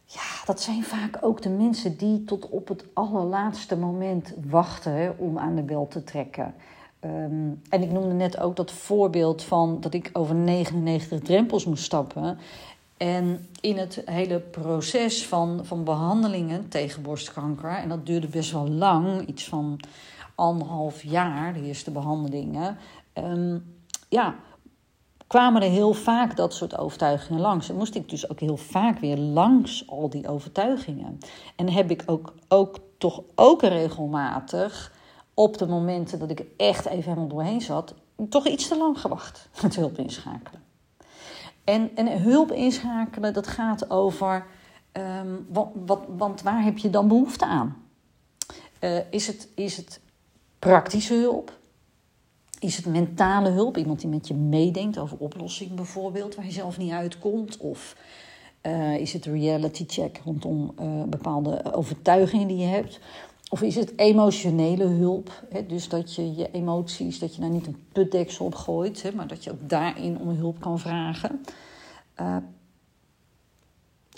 ja, 0.05 0.45
dat 0.45 0.61
zijn 0.61 0.83
vaak 0.83 1.17
ook 1.21 1.41
de 1.41 1.49
mensen 1.49 1.97
die 1.97 2.23
tot 2.23 2.49
op 2.49 2.67
het 2.67 2.85
allerlaatste 2.93 3.77
moment 3.77 4.33
wachten 4.49 5.15
om 5.17 5.37
aan 5.37 5.55
de 5.55 5.63
bel 5.63 5.87
te 5.87 6.03
trekken. 6.03 6.53
Ehm, 6.99 7.51
en 7.69 7.81
ik 7.81 7.91
noemde 7.91 8.13
net 8.13 8.39
ook 8.39 8.55
dat 8.55 8.71
voorbeeld 8.71 9.43
van 9.43 9.77
dat 9.81 9.93
ik 9.93 10.09
over 10.13 10.35
99 10.35 11.19
drempels 11.19 11.65
moest 11.65 11.83
stappen. 11.83 12.37
En 12.99 13.47
in 13.61 13.77
het 13.77 14.01
hele 14.05 14.39
proces 14.39 15.27
van, 15.27 15.65
van 15.65 15.83
behandelingen 15.83 16.69
tegen 16.69 17.01
borstkanker, 17.01 17.69
en 17.69 17.89
dat 17.89 18.05
duurde 18.05 18.27
best 18.27 18.51
wel 18.51 18.69
lang, 18.69 19.27
iets 19.27 19.47
van 19.47 19.79
anderhalf 20.35 21.03
jaar, 21.03 21.53
de 21.53 21.61
eerste 21.61 21.91
behandelingen, 21.91 22.77
um, 23.13 23.75
ja, 24.09 24.35
kwamen 25.27 25.61
er 25.61 25.69
heel 25.69 25.93
vaak 25.93 26.35
dat 26.35 26.53
soort 26.53 26.77
overtuigingen 26.77 27.41
langs. 27.41 27.69
En 27.69 27.75
moest 27.75 27.95
ik 27.95 28.09
dus 28.09 28.29
ook 28.29 28.39
heel 28.39 28.57
vaak 28.57 28.99
weer 28.99 29.17
langs 29.17 29.87
al 29.87 30.09
die 30.09 30.27
overtuigingen. 30.27 31.17
En 31.55 31.69
heb 31.69 31.91
ik 31.91 32.03
ook, 32.05 32.33
ook 32.47 32.79
toch 32.97 33.21
ook 33.35 33.61
regelmatig 33.61 34.93
op 35.33 35.57
de 35.57 35.67
momenten 35.67 36.19
dat 36.19 36.29
ik 36.29 36.45
echt 36.57 36.85
even 36.85 37.03
helemaal 37.03 37.27
doorheen 37.27 37.61
zat, 37.61 37.93
toch 38.29 38.47
iets 38.47 38.67
te 38.67 38.77
lang 38.77 38.99
gewacht 38.99 39.49
met 39.61 39.75
hulp 39.75 39.97
inschakelen. 39.97 40.68
En, 41.69 41.91
en 41.95 42.21
hulp 42.21 42.51
inschakelen, 42.51 43.33
dat 43.33 43.47
gaat 43.47 43.89
over, 43.89 44.45
um, 44.93 45.47
wat, 45.85 45.99
want 46.17 46.41
waar 46.41 46.63
heb 46.63 46.77
je 46.77 46.89
dan 46.89 47.07
behoefte 47.07 47.45
aan? 47.45 47.77
Uh, 48.81 48.99
is, 49.11 49.27
het, 49.27 49.47
is 49.55 49.77
het 49.77 49.99
praktische 50.59 51.13
hulp? 51.13 51.57
Is 52.59 52.75
het 52.75 52.85
mentale 52.85 53.49
hulp? 53.49 53.77
Iemand 53.77 53.99
die 53.99 54.09
met 54.09 54.27
je 54.27 54.33
meedenkt 54.33 54.97
over 54.97 55.17
oplossing 55.17 55.73
bijvoorbeeld, 55.73 56.35
waar 56.35 56.45
je 56.45 56.51
zelf 56.51 56.77
niet 56.77 56.91
uitkomt? 56.91 57.57
Of 57.57 57.95
uh, 58.61 58.97
is 58.97 59.13
het 59.13 59.25
reality 59.25 59.83
check 59.87 60.21
rondom 60.23 60.71
uh, 60.81 61.03
bepaalde 61.03 61.73
overtuigingen 61.73 62.47
die 62.47 62.57
je 62.57 62.65
hebt? 62.67 62.99
Of 63.49 63.61
is 63.61 63.75
het 63.75 63.93
emotionele 63.95 64.83
hulp? 64.83 65.43
Hè? 65.49 65.65
Dus 65.65 65.89
dat 65.89 66.15
je 66.15 66.35
je 66.35 66.51
emoties, 66.51 67.19
dat 67.19 67.35
je 67.35 67.41
daar 67.41 67.49
niet 67.49 67.67
een 67.67 67.83
putdeksel 67.91 68.45
op 68.45 68.55
gooit, 68.55 69.01
hè? 69.01 69.11
maar 69.11 69.27
dat 69.27 69.43
je 69.43 69.51
ook 69.51 69.69
daarin 69.69 70.19
om 70.19 70.29
hulp 70.29 70.59
kan 70.59 70.79
vragen. 70.79 71.41
Uh, 72.21 72.37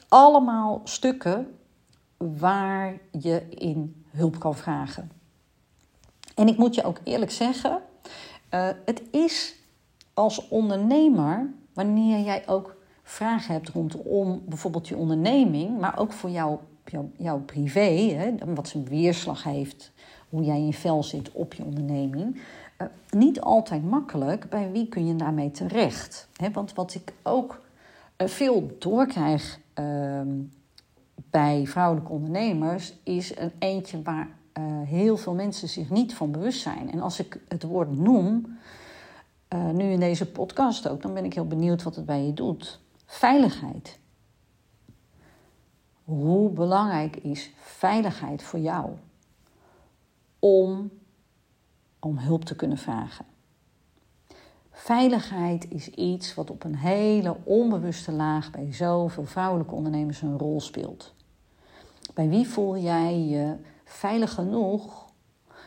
allemaal 0.08 0.82
stukken 0.84 1.58
waar 2.17 3.00
je 3.20 3.50
in 3.50 4.06
hulp 4.10 4.39
kan 4.39 4.56
vragen. 4.56 5.12
En 6.36 6.48
ik 6.48 6.58
moet 6.58 6.76
je 6.76 6.84
ook 6.84 7.00
eerlijk 7.04 7.32
zeggen, 7.32 7.82
uh, 8.54 8.70
het 8.86 9.02
is 9.12 9.56
als 10.13 10.48
ondernemer, 10.48 11.54
wanneer 11.74 12.20
jij 12.20 12.48
ook 12.48 12.76
vragen 13.04 13.54
hebt 13.54 13.70
rondom 13.70 14.44
bijvoorbeeld 14.46 14.88
je 14.88 14.98
onderneming, 14.98 15.80
maar 15.80 16.00
ook 16.00 16.13
voor 16.13 16.30
jou 16.30 16.58
jouw, 17.17 17.39
privé, 17.39 18.13
hè, 18.13 18.54
wat 18.54 18.67
zijn 18.67 18.86
weerslag 18.86 19.43
heeft, 19.43 19.91
hoe 20.30 20.43
jij 20.43 20.58
in 20.58 20.65
je 20.65 20.73
vel 20.73 21.04
zit 21.04 21.32
op 21.32 21.54
je 21.54 21.63
onderneming, 21.63 22.36
uh, 22.82 22.88
niet 23.10 23.41
altijd 23.41 23.84
makkelijk. 23.84 24.49
Bij 24.49 24.71
wie 24.71 24.88
kun 24.88 25.08
je 25.08 25.15
daarmee 25.15 25.51
terecht? 25.51 26.27
Hè? 26.36 26.51
Want 26.51 26.73
wat 26.73 26.93
ik 26.93 27.13
ook 27.23 27.62
uh, 28.17 28.27
veel 28.27 28.75
doorkrijg 28.80 29.60
uh, 29.80 30.21
bij 31.30 31.65
vrouwelijke 31.67 32.12
ondernemers, 32.12 32.93
is 33.04 33.38
een 33.38 33.51
eentje 33.60 34.01
waar 34.01 34.27
uh, 34.27 34.63
heel 34.84 35.17
veel 35.17 35.34
mensen 35.34 35.69
zich 35.69 35.89
niet 35.89 36.13
van 36.13 36.32
bewust 36.32 36.62
zijn. 36.62 36.91
En 36.91 37.01
als 37.01 37.19
ik 37.19 37.39
het 37.47 37.63
woord 37.63 37.97
noem, 37.97 38.60
nu 39.73 39.84
in 39.84 39.99
deze 39.99 40.32
podcast 40.32 40.88
ook, 40.88 41.01
dan 41.01 41.13
ben 41.13 41.25
ik 41.25 41.34
heel 41.34 41.47
benieuwd 41.47 41.84
wat 41.84 41.95
het 41.95 42.06
bij 42.06 42.25
je 42.25 42.34
doet. 42.34 42.80
Veiligheid. 43.06 43.99
Hoe 46.12 46.50
belangrijk 46.50 47.15
is 47.15 47.52
veiligheid 47.58 48.43
voor 48.43 48.60
jou 48.60 48.89
om, 50.39 50.91
om 52.00 52.17
hulp 52.17 52.45
te 52.45 52.56
kunnen 52.56 52.78
vragen. 52.78 53.26
Veiligheid 54.71 55.71
is 55.71 55.88
iets 55.88 56.34
wat 56.34 56.50
op 56.50 56.63
een 56.63 56.76
hele 56.76 57.38
onbewuste 57.43 58.12
laag 58.12 58.52
bij 58.52 58.74
zoveel 58.74 59.26
vrouwelijke 59.26 59.76
ondernemers 59.76 60.21
een 60.21 60.38
rol 60.38 60.62
speelt. 60.62 61.13
Bij 62.13 62.30
wie 62.30 62.47
voel 62.47 62.78
jij 62.78 63.19
je 63.19 63.56
veilig 63.84 64.34
genoeg 64.34 65.06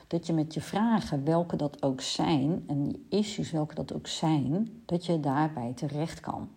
dat 0.07 0.26
je 0.26 0.33
met 0.33 0.54
je 0.54 0.61
vragen, 0.61 1.24
welke 1.24 1.57
dat 1.57 1.83
ook 1.83 2.00
zijn, 2.00 2.64
en 2.66 2.87
je 2.87 3.00
issues, 3.09 3.50
welke 3.50 3.74
dat 3.74 3.94
ook 3.94 4.07
zijn, 4.07 4.83
dat 4.85 5.07
je 5.07 5.20
daarbij 5.20 5.72
terecht 5.74 6.20
kan. 6.20 6.48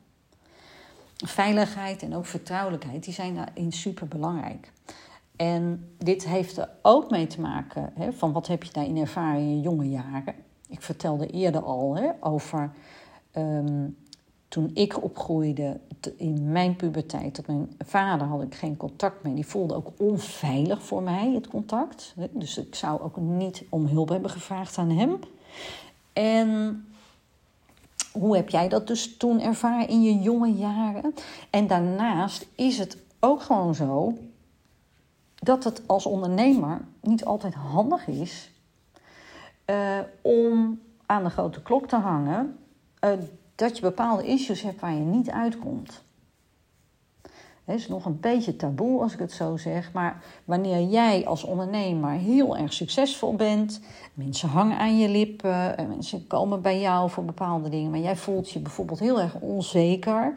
Veiligheid 1.26 2.04
en 2.04 2.16
ook 2.16 2.26
vertrouwelijkheid, 2.26 3.04
die 3.04 3.14
zijn 3.14 3.36
daarin 3.36 3.72
super 3.72 4.08
belangrijk. 4.08 4.72
En 5.36 5.90
dit 5.98 6.28
heeft 6.28 6.58
er 6.58 6.70
ook 6.82 7.10
mee 7.10 7.28
te 7.28 7.42
maken 7.42 7.92
hè, 7.94 8.14
van 8.14 8.32
wat 8.32 8.48
heb 8.48 8.64
je 8.64 8.74
daarin 8.74 8.98
ervaren 8.98 9.40
in 9.40 9.56
je 9.56 9.62
jonge 9.62 9.90
jaren. 9.90 10.36
Ik 10.70 10.82
vertelde 10.82 11.28
eerder 11.28 11.62
al 11.62 11.96
hè, 11.96 12.10
over 12.20 12.72
um, 13.38 13.98
toen 14.48 14.72
ik 14.74 15.04
opgroeide 15.04 15.80
in 16.18 16.52
mijn 16.52 16.76
puberteit, 16.76 17.34
tot 17.34 17.48
mijn 17.48 17.70
vader 17.86 18.28
had 18.28 18.42
ik 18.42 18.56
geen 18.56 18.78
contact 18.78 19.24
mee. 19.24 19.34
Die 19.34 19.46
voelde 19.46 19.76
ook 19.76 19.92
onveilig 19.98 20.84
voor 20.84 21.04
mij, 21.04 21.32
het 21.34 21.48
contact. 21.48 22.16
Dus 22.32 22.58
ik 22.58 22.76
zou 22.76 23.02
ook 23.02 23.18
niet 23.18 23.64
om 23.70 23.86
hulp 23.86 24.10
hebben 24.10 24.30
gevraagd 24.30 24.78
aan 24.78 24.90
hem. 24.90 25.20
En 26.14 26.86
hoe 28.20 28.36
heb 28.36 28.50
jij 28.50 28.70
dat 28.70 28.88
dus 28.88 29.18
toen 29.18 29.42
ervaren 29.42 29.88
in 29.88 30.02
je 30.04 30.20
jonge 30.20 30.54
jaren? 30.54 31.14
En 31.50 31.68
daarnaast 31.68 32.48
is 32.56 32.78
het 32.78 32.98
ook 33.20 33.42
gewoon 33.42 33.76
zo 33.76 34.18
dat 35.36 35.64
het 35.64 35.82
als 35.86 36.06
ondernemer 36.06 36.82
niet 37.02 37.26
altijd 37.26 37.54
handig 37.54 38.08
is 38.08 38.52
uh, 39.70 40.00
om 40.22 40.80
aan 41.06 41.24
de 41.24 41.30
grote 41.30 41.62
klok 41.62 41.88
te 41.88 41.96
hangen. 41.96 42.58
Uh, 43.06 43.12
dat 43.56 43.76
je 43.76 43.82
bepaalde 43.82 44.28
issues 44.28 44.62
hebt 44.62 44.82
waar 44.82 44.94
je 44.94 45.00
niet 45.00 45.30
uitkomt. 45.30 46.04
Het 47.68 47.80
is 47.80 47.88
nog 47.88 48.06
een 48.06 48.20
beetje 48.20 48.56
taboe 48.56 49.02
als 49.02 49.14
ik 49.14 49.20
het 49.20 49.32
zo 49.32 49.58
zeg, 49.58 49.92
maar 49.94 50.24
wanneer 50.46 50.82
jij 50.82 51.26
als 51.26 51.44
ondernemer 51.44 52.12
heel 52.12 52.58
erg 52.58 52.74
succesvol 52.74 53.36
bent, 53.36 53.82
mensen 54.14 54.50
hangen 54.50 54.78
aan 54.78 54.98
je 54.98 55.10
lippen, 55.10 55.76
mensen 55.88 56.28
komen 56.28 56.62
bij 56.62 56.80
jou 56.80 57.10
voor 57.10 57.26
bepaalde 57.26 57.70
dingen, 57.70 57.92
maar 57.92 58.00
jij 58.00 58.16
voelt 58.16 58.50
je 58.50 58.60
bijvoorbeeld 58.60 59.00
heel 59.00 59.22
erg 59.22 59.36
onzeker 59.40 60.36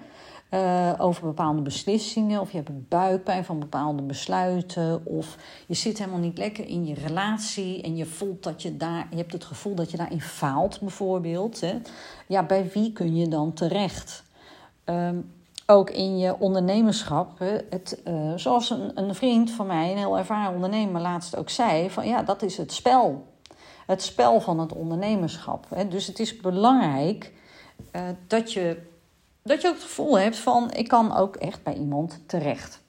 uh, 0.50 0.92
over 0.98 1.26
bepaalde 1.26 1.62
beslissingen, 1.62 2.40
of 2.40 2.50
je 2.50 2.56
hebt 2.56 2.88
buikpijn 2.88 3.44
van 3.44 3.58
bepaalde 3.58 4.02
besluiten, 4.02 5.06
of 5.06 5.36
je 5.66 5.74
zit 5.74 5.98
helemaal 5.98 6.20
niet 6.20 6.38
lekker 6.38 6.66
in 6.66 6.86
je 6.86 6.94
relatie 6.94 7.82
en 7.82 7.96
je 7.96 8.06
voelt 8.06 8.42
dat 8.42 8.62
je 8.62 8.76
daar, 8.76 9.06
je 9.10 9.16
hebt 9.16 9.32
het 9.32 9.44
gevoel 9.44 9.74
dat 9.74 9.90
je 9.90 9.96
daarin 9.96 10.20
faalt, 10.20 10.80
bijvoorbeeld. 10.80 11.60
Hè. 11.60 11.78
Ja, 12.26 12.42
bij 12.42 12.70
wie 12.72 12.92
kun 12.92 13.16
je 13.16 13.28
dan 13.28 13.52
terecht? 13.52 14.24
Um, 14.84 15.38
ook 15.70 15.90
in 15.90 16.18
je 16.18 16.38
ondernemerschap. 16.38 17.38
Het, 17.70 18.00
uh, 18.08 18.32
zoals 18.36 18.70
een, 18.70 18.90
een, 18.94 19.14
vriend 19.14 19.50
van 19.50 19.66
mij, 19.66 19.90
een 19.90 19.98
heel 19.98 20.18
ervaren 20.18 20.54
ondernemer, 20.54 21.00
laatst 21.00 21.36
ook 21.36 21.50
zei: 21.50 21.90
van 21.90 22.06
ja, 22.06 22.22
dat 22.22 22.42
is 22.42 22.56
het 22.56 22.72
spel. 22.72 23.26
Het 23.86 24.02
spel 24.02 24.40
van 24.40 24.58
het 24.58 24.72
ondernemerschap. 24.72 25.66
Hè. 25.74 25.88
Dus 25.88 26.06
het 26.06 26.18
is 26.18 26.36
belangrijk 26.36 27.32
uh, 27.96 28.02
dat 28.26 28.52
je 28.52 28.88
dat 29.42 29.62
je 29.62 29.68
ook 29.68 29.74
het 29.74 29.82
gevoel 29.82 30.18
hebt 30.18 30.36
van 30.36 30.72
ik 30.72 30.88
kan 30.88 31.16
ook 31.16 31.36
echt 31.36 31.62
bij 31.62 31.74
iemand 31.74 32.20
terecht. 32.26 32.80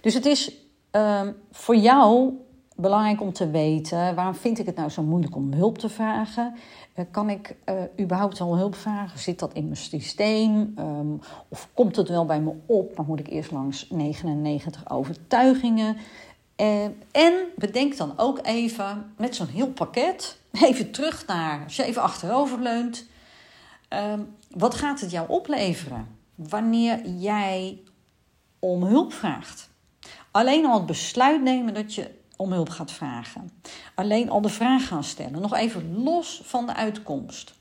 Dus 0.00 0.14
het 0.14 0.26
is 0.26 0.52
um, 0.90 1.36
voor 1.50 1.76
jou 1.76 2.32
belangrijk 2.76 3.20
om 3.20 3.32
te 3.32 3.50
weten 3.50 4.14
waarom 4.14 4.34
vind 4.34 4.58
ik 4.58 4.66
het 4.66 4.76
nou 4.76 4.88
zo 4.88 5.02
moeilijk 5.02 5.36
om 5.36 5.52
hulp 5.52 5.78
te 5.78 5.88
vragen? 5.88 6.54
Uh, 6.96 7.04
kan 7.10 7.30
ik 7.30 7.56
uh, 7.68 7.74
überhaupt 8.00 8.40
al 8.40 8.56
hulp 8.56 8.74
vragen? 8.74 9.18
Zit 9.18 9.38
dat 9.38 9.52
in 9.52 9.64
mijn 9.64 9.76
systeem? 9.76 10.74
Um, 10.78 11.20
of 11.48 11.68
komt 11.74 11.96
het 11.96 12.08
wel 12.08 12.24
bij 12.24 12.40
me 12.40 12.52
op, 12.66 12.96
maar 12.96 13.06
moet 13.06 13.20
ik 13.20 13.28
eerst 13.28 13.50
langs 13.50 13.86
99 13.90 14.90
overtuigingen? 14.90 15.96
Uh, 16.56 16.84
en 17.10 17.34
bedenk 17.56 17.96
dan 17.96 18.12
ook 18.16 18.38
even 18.42 19.12
met 19.16 19.36
zo'n 19.36 19.46
heel 19.46 19.68
pakket, 19.68 20.38
even 20.68 20.90
terug 20.90 21.26
naar, 21.26 21.64
als 21.64 21.76
je 21.76 21.84
even 21.84 22.02
achterover 22.02 22.60
leunt, 22.60 23.08
Ehm, 23.90 24.20
wat 24.50 24.74
gaat 24.74 25.00
het 25.00 25.10
jou 25.10 25.28
opleveren 25.28 26.16
wanneer 26.34 27.08
jij 27.08 27.78
om 28.58 28.82
hulp 28.82 29.12
vraagt? 29.12 29.70
Alleen 30.30 30.66
al 30.66 30.74
het 30.74 30.86
besluit 30.86 31.42
nemen 31.42 31.74
dat 31.74 31.94
je 31.94 32.10
om 32.40 32.52
hulp 32.52 32.68
gaat 32.68 32.92
vragen. 32.92 33.50
Alleen 33.94 34.30
al 34.30 34.40
de 34.40 34.48
vraag 34.48 34.86
gaan 34.86 35.04
stellen. 35.04 35.40
Nog 35.40 35.54
even 35.54 36.02
los 36.02 36.42
van 36.44 36.66
de 36.66 36.74
uitkomst. 36.74 37.54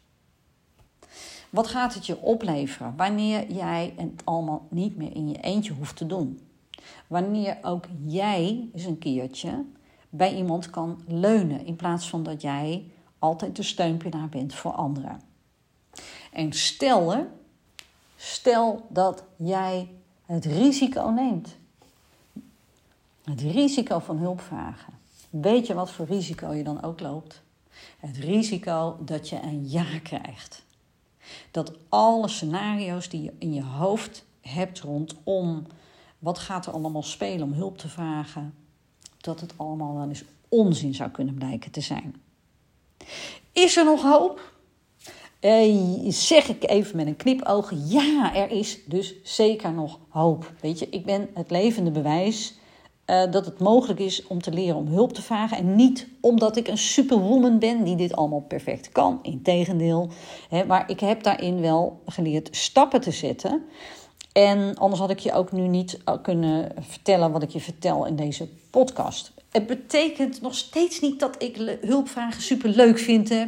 Wat 1.50 1.68
gaat 1.68 1.94
het 1.94 2.06
je 2.06 2.22
opleveren 2.22 2.96
wanneer 2.96 3.52
jij 3.52 3.94
het 3.98 4.22
allemaal 4.24 4.68
niet 4.70 4.98
meer 4.98 5.16
in 5.16 5.30
je 5.30 5.38
eentje 5.38 5.74
hoeft 5.74 5.96
te 5.96 6.06
doen? 6.06 6.40
Wanneer 7.08 7.58
ook 7.62 7.86
jij 8.06 8.70
eens 8.74 8.86
een 8.86 8.98
keertje 8.98 9.66
bij 10.10 10.36
iemand 10.36 10.70
kan 10.70 11.04
leunen 11.08 11.66
in 11.66 11.76
plaats 11.76 12.10
van 12.10 12.24
dat 12.24 12.42
jij 12.42 12.92
altijd 13.20 13.56
de 13.56 13.64
steunpilaar 13.64 14.30
bent 14.30 14.54
voor 14.54 14.72
anderen. 14.72 15.22
En 16.32 16.54
stel, 16.54 17.28
stel 18.16 18.88
dat 18.90 19.24
jij 19.36 19.90
het 20.26 20.46
risico 20.46 21.10
neemt. 21.10 21.58
Het 23.30 23.42
risico 23.42 24.00
van 24.00 24.18
hulp 24.18 24.42
vragen. 24.42 24.94
Weet 25.30 25.68
je 25.68 25.74
wat 25.74 25.92
voor 25.92 26.06
risico 26.06 26.54
je 26.54 26.64
dan 26.64 26.84
ook 26.84 27.00
loopt? 27.00 27.42
Het 28.00 28.18
risico 28.18 28.98
dat 29.02 29.30
je 29.30 29.42
een 29.42 29.70
ja 29.70 30.00
krijgt. 30.04 30.64
Dat 31.52 31.74
alle 31.90 32.28
scenario's 32.28 33.10
die 33.10 33.22
je 33.22 33.34
in 33.38 33.54
je 33.54 33.64
hoofd 33.64 34.26
hebt 34.42 34.80
rondom 34.80 35.66
wat 36.20 36.40
gaat 36.40 36.66
er 36.66 36.74
allemaal 36.74 37.04
spelen 37.04 37.44
om 37.44 37.54
hulp 37.54 37.78
te 37.78 37.88
vragen, 37.88 38.54
dat 39.18 39.40
het 39.40 39.54
allemaal 39.58 39.96
wel 39.96 40.08
eens 40.08 40.24
onzin 40.48 40.96
zou 40.96 41.10
kunnen 41.10 41.36
blijken 41.36 41.72
te 41.72 41.82
zijn. 41.82 42.16
Is 43.52 43.78
er 43.78 43.86
nog 43.86 44.02
hoop? 44.02 44.54
Uh, 45.42 46.12
zeg 46.12 46.48
ik 46.48 46.70
even 46.70 46.96
met 46.96 47.08
een 47.08 47.16
knipoog, 47.16 47.72
ja, 47.86 48.36
er 48.36 48.52
is 48.52 48.80
dus 48.86 49.16
zeker 49.24 49.74
nog 49.74 50.00
hoop. 50.10 50.54
Weet 50.62 50.80
je, 50.80 50.90
ik 50.90 51.06
ben 51.06 51.30
het 51.34 51.52
levende 51.52 51.92
bewijs 51.92 52.59
uh, 53.10 53.32
dat 53.32 53.46
het 53.46 53.60
mogelijk 53.60 54.00
is 54.00 54.28
om 54.28 54.42
te 54.42 54.52
leren 54.52 54.76
om 54.76 54.88
hulp 54.88 55.14
te 55.14 55.22
vragen. 55.22 55.58
En 55.58 55.76
niet 55.76 56.08
omdat 56.20 56.58
ik 56.58 56.68
een 56.68 56.78
superwoman 56.78 57.60
ben 57.60 57.84
die 57.84 57.96
dit 57.96 58.16
allemaal 58.16 58.46
perfect 58.48 58.92
kan. 58.92 59.20
Integendeel. 59.22 60.10
Hè, 60.50 60.66
maar 60.66 60.90
ik 60.90 61.00
heb 61.00 61.24
daarin 61.24 61.62
wel 61.62 62.02
geleerd 62.06 62.56
stappen 62.56 63.02
te 63.02 63.12
zetten. 63.12 63.64
En 64.32 64.76
anders 64.76 65.02
had 65.02 65.10
ik 65.10 65.20
je 65.20 65.34
ook 65.34 65.52
nu 65.52 65.68
niet 65.68 66.00
eh, 66.06 66.14
kunnen 66.22 66.72
vertellen 66.80 67.32
wat 67.32 67.44
ik 67.44 67.50
je 67.50 67.60
vertel 67.60 68.06
in 68.06 68.16
deze 68.16 68.48
podcast. 68.70 69.32
Het 69.52 69.68
betekent 69.68 70.42
nog 70.42 70.56
steeds 70.56 71.00
niet 71.00 71.20
dat 71.20 71.44
ik 71.44 71.78
hulpvragen 71.82 72.42
super 72.42 72.70
leuk 72.70 73.00
vind. 73.00 73.30
Hè. 73.30 73.46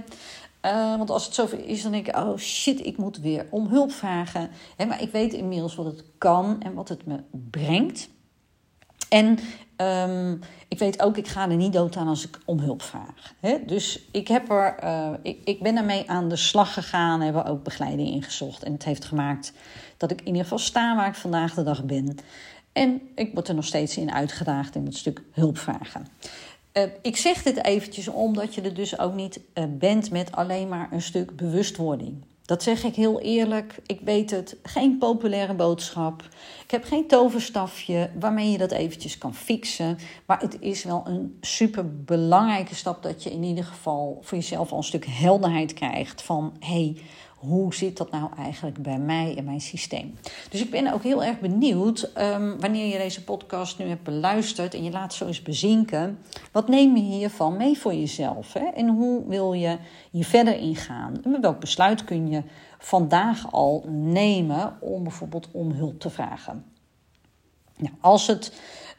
Uh, 0.66 0.98
want 0.98 1.10
als 1.10 1.26
het 1.26 1.34
zover 1.34 1.66
is, 1.66 1.84
dan 1.84 1.92
denk 1.92 2.08
ik: 2.08 2.16
oh 2.16 2.38
shit, 2.38 2.86
ik 2.86 2.98
moet 2.98 3.20
weer 3.20 3.48
om 3.50 3.68
hulp 3.68 3.92
vragen. 3.92 4.50
maar 4.88 5.02
ik 5.02 5.12
weet 5.12 5.34
inmiddels 5.34 5.76
wat 5.76 5.86
het 5.86 6.04
kan 6.18 6.62
en 6.62 6.74
wat 6.74 6.90
het 6.90 7.06
me 7.06 7.20
brengt. 7.50 8.10
En 9.12 9.40
um, 9.78 10.40
ik 10.68 10.80
weet 10.80 11.02
ook, 11.02 11.18
ik 11.18 11.28
ga 11.28 11.50
er 11.50 11.56
niet 11.56 11.74
dood 11.74 11.96
aan 11.96 12.08
als 12.08 12.28
ik 12.28 12.40
om 12.46 12.60
hulp 12.60 12.82
vraag. 12.82 13.34
dus 13.66 14.08
ik, 14.12 14.28
heb 14.28 14.50
er, 14.50 14.84
uh, 14.84 15.10
ik, 15.22 15.38
ik 15.44 15.62
ben 15.62 15.78
ermee 15.78 16.10
aan 16.10 16.30
de 16.30 16.36
slag 16.36 16.74
gegaan, 16.74 17.22
hebben 17.22 17.46
ook 17.46 17.64
begeleiding 17.64 18.10
ingezocht. 18.10 18.64
En 18.64 18.74
het 18.74 18.84
heeft 18.84 19.06
gemaakt 19.06 19.54
dat 19.98 20.12
ik 20.12 20.20
in 20.20 20.28
ieder 20.28 20.42
geval 20.42 20.58
sta 20.58 20.96
waar 20.96 21.08
ik 21.08 21.16
vandaag 21.16 21.54
de 21.54 21.64
dag 21.64 21.84
ben. 21.84 22.18
En 22.72 23.02
ik 23.16 23.34
word 23.34 23.48
er 23.48 23.56
nog 23.56 23.66
steeds 23.66 23.98
in 23.98 24.14
uitgedaagd 24.14 24.76
in 24.76 24.86
het 24.86 24.96
stuk 24.96 25.22
hulp 25.32 25.58
vragen. 25.58 26.08
Uh, 26.74 26.84
ik 27.02 27.18
zeg 27.18 27.44
dit 27.44 27.66
eventjes 27.66 28.08
omdat 28.08 28.56
je 28.56 28.62
er 28.62 28.74
dus 28.74 29.00
ook 29.00 29.14
niet 29.14 29.40
uh, 29.54 29.64
bent 29.70 30.12
met 30.12 30.32
alleen 30.32 30.68
maar 30.68 30.88
een 30.92 31.02
stuk 31.02 31.36
bewustwording. 31.36 32.24
Dat 32.52 32.64
zeg 32.64 32.84
ik 32.84 32.96
heel 32.96 33.20
eerlijk. 33.20 33.76
Ik 33.86 34.00
weet 34.04 34.32
het. 34.32 34.58
Geen 34.64 34.98
populaire 34.98 35.54
boodschap. 35.54 36.24
Ik 36.64 36.72
heb 36.72 36.84
geen 36.84 37.08
toverstafje 37.08 38.10
waarmee 38.20 38.52
je 38.52 38.58
dat 38.58 38.72
eventjes 38.72 39.18
kan 39.18 39.36
fixen. 39.36 39.98
Maar 40.26 40.40
het 40.40 40.58
is 40.60 40.84
wel 40.84 41.04
een 41.06 41.38
super 41.42 42.04
belangrijke 42.04 42.76
stap 42.76 43.04
dat 43.04 43.24
je 43.24 43.32
in 43.32 43.44
ieder 43.44 43.64
geval 43.64 44.20
voor 44.22 44.38
jezelf 44.38 44.72
al 44.72 44.78
een 44.78 44.84
stuk 44.84 45.06
helderheid 45.06 45.74
krijgt 45.74 46.22
van 46.22 46.56
hey, 46.60 46.98
hoe 47.42 47.74
zit 47.74 47.98
dat 47.98 48.12
nou 48.12 48.30
eigenlijk 48.38 48.82
bij 48.82 48.98
mij 48.98 49.38
en 49.38 49.44
mijn 49.44 49.62
systeem? 49.62 50.18
Dus 50.50 50.62
ik 50.62 50.72
ben 50.72 50.94
ook 50.94 51.04
heel 51.04 51.24
erg 51.24 51.40
benieuwd 51.40 52.12
um, 52.18 52.60
wanneer 52.60 52.86
je 52.86 52.98
deze 52.98 53.24
podcast 53.24 53.78
nu 53.78 53.88
hebt 53.88 54.04
beluisterd 54.04 54.74
en 54.74 54.84
je 54.84 54.92
laat 54.92 55.14
zo 55.14 55.26
eens 55.28 55.42
bezinken. 55.42 56.20
Wat 56.52 56.68
neem 56.68 56.96
je 56.96 57.02
hiervan 57.02 57.58
mee 57.58 57.78
voor 57.78 57.94
jezelf? 57.94 58.54
Hè? 58.54 58.66
En 58.66 58.88
hoe 58.88 59.28
wil 59.28 59.54
je 59.54 59.78
hier 60.12 60.26
verder 60.26 60.58
ingaan? 60.58 61.24
En 61.24 61.42
welk 61.42 61.60
besluit 61.60 62.04
kun 62.04 62.30
je 62.30 62.44
vandaag 62.80 63.52
al 63.52 63.86
nemen 63.90 64.78
om 64.80 65.04
bijvoorbeeld 65.04 65.48
om 65.52 65.72
hulp 65.72 66.00
te 66.00 66.10
vragen? 66.10 66.66
Nou, 67.78 67.94
als 68.00 68.28
het, 68.28 68.54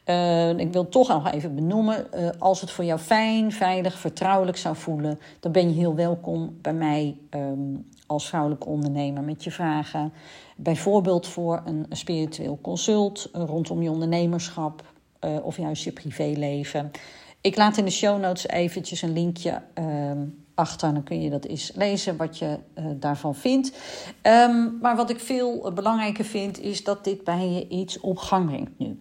uh, 0.04 0.58
ik 0.58 0.72
wil 0.72 0.88
toch 0.88 1.08
nog 1.08 1.30
even 1.30 1.54
benoemen, 1.54 2.06
uh, 2.14 2.28
als 2.38 2.60
het 2.60 2.70
voor 2.70 2.84
jou 2.84 3.00
fijn, 3.00 3.52
veilig, 3.52 3.98
vertrouwelijk 3.98 4.56
zou 4.56 4.76
voelen, 4.76 5.18
dan 5.40 5.52
ben 5.52 5.68
je 5.68 5.74
heel 5.74 5.94
welkom 5.94 6.58
bij 6.60 6.74
mij 6.74 7.16
um, 7.30 7.88
als 8.06 8.28
vrouwelijke 8.28 8.66
ondernemer 8.66 9.22
met 9.22 9.44
je 9.44 9.50
vragen. 9.50 10.12
Bijvoorbeeld 10.56 11.26
voor 11.26 11.62
een 11.64 11.86
spiritueel 11.88 12.58
consult 12.62 13.28
rondom 13.32 13.82
je 13.82 13.90
ondernemerschap 13.90 14.82
uh, 15.24 15.44
of 15.44 15.56
juist 15.56 15.84
je 15.84 15.92
privéleven. 15.92 16.90
Ik 17.40 17.56
laat 17.56 17.76
in 17.76 17.84
de 17.84 17.90
show 17.90 18.20
notes 18.20 18.48
eventjes 18.48 19.02
een 19.02 19.12
linkje 19.12 19.62
um, 19.74 20.44
achter. 20.54 20.94
Dan 20.94 21.02
kun 21.02 21.22
je 21.22 21.30
dat 21.30 21.44
eens 21.44 21.72
lezen 21.74 22.16
wat 22.16 22.38
je 22.38 22.58
daarvan 22.96 23.34
vindt. 23.34 23.72
Maar 24.80 24.96
wat 24.96 25.10
ik 25.10 25.20
veel 25.20 25.72
belangrijker 25.74 26.24
vind, 26.24 26.60
is 26.60 26.84
dat 26.84 27.04
dit 27.04 27.24
bij 27.24 27.48
je 27.48 27.68
iets 27.68 28.00
op 28.00 28.18
gang 28.18 28.46
brengt 28.46 28.78
nu. 28.78 29.00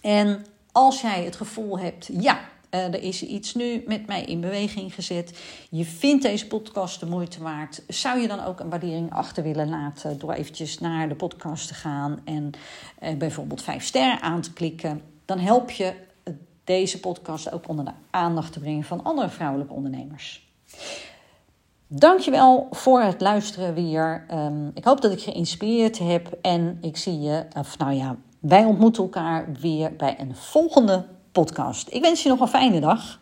En 0.00 0.46
als 0.72 1.00
jij 1.00 1.24
het 1.24 1.36
gevoel 1.36 1.78
hebt, 1.78 2.08
ja, 2.12 2.40
uh, 2.70 2.84
er 2.84 3.02
is 3.02 3.22
iets 3.22 3.54
nu 3.54 3.82
met 3.86 4.06
mij 4.06 4.24
in 4.24 4.40
beweging 4.40 4.94
gezet. 4.94 5.40
Je 5.70 5.84
vindt 5.84 6.22
deze 6.22 6.46
podcast 6.46 7.00
de 7.00 7.06
moeite 7.06 7.42
waard. 7.42 7.82
Zou 7.88 8.20
je 8.20 8.28
dan 8.28 8.44
ook 8.44 8.60
een 8.60 8.70
waardering 8.70 9.12
achter 9.12 9.42
willen 9.42 9.68
laten 9.68 10.18
door 10.18 10.32
eventjes 10.32 10.78
naar 10.78 11.08
de 11.08 11.14
podcast 11.14 11.68
te 11.68 11.74
gaan 11.74 12.20
en 12.24 12.50
uh, 13.02 13.16
bijvoorbeeld 13.16 13.62
vijf 13.62 13.84
sterren 13.84 14.20
aan 14.20 14.40
te 14.40 14.52
klikken? 14.52 15.02
Dan 15.24 15.38
help 15.38 15.70
je 15.70 15.94
deze 16.64 17.00
podcast 17.00 17.52
ook 17.52 17.68
onder 17.68 17.84
de 17.84 17.92
aandacht 18.10 18.52
te 18.52 18.60
brengen 18.60 18.84
van 18.84 19.04
andere 19.04 19.28
vrouwelijke 19.28 19.72
ondernemers. 19.72 20.48
Dankjewel 21.86 22.66
voor 22.70 23.00
het 23.00 23.20
luisteren 23.20 23.74
weer. 23.74 24.26
Um, 24.32 24.70
ik 24.74 24.84
hoop 24.84 25.00
dat 25.00 25.12
ik 25.12 25.20
geïnspireerd 25.20 25.98
heb 25.98 26.38
en 26.42 26.78
ik 26.80 26.96
zie 26.96 27.20
je, 27.20 27.46
of 27.56 27.78
nou 27.78 27.92
ja, 27.92 28.16
wij 28.40 28.64
ontmoeten 28.64 29.02
elkaar 29.02 29.52
weer 29.60 29.96
bij 29.96 30.20
een 30.20 30.36
volgende 30.36 31.04
podcast. 31.32 31.88
Ik 31.90 32.00
wens 32.00 32.22
je 32.22 32.28
nog 32.28 32.40
een 32.40 32.48
fijne 32.48 32.80
dag. 32.80 33.20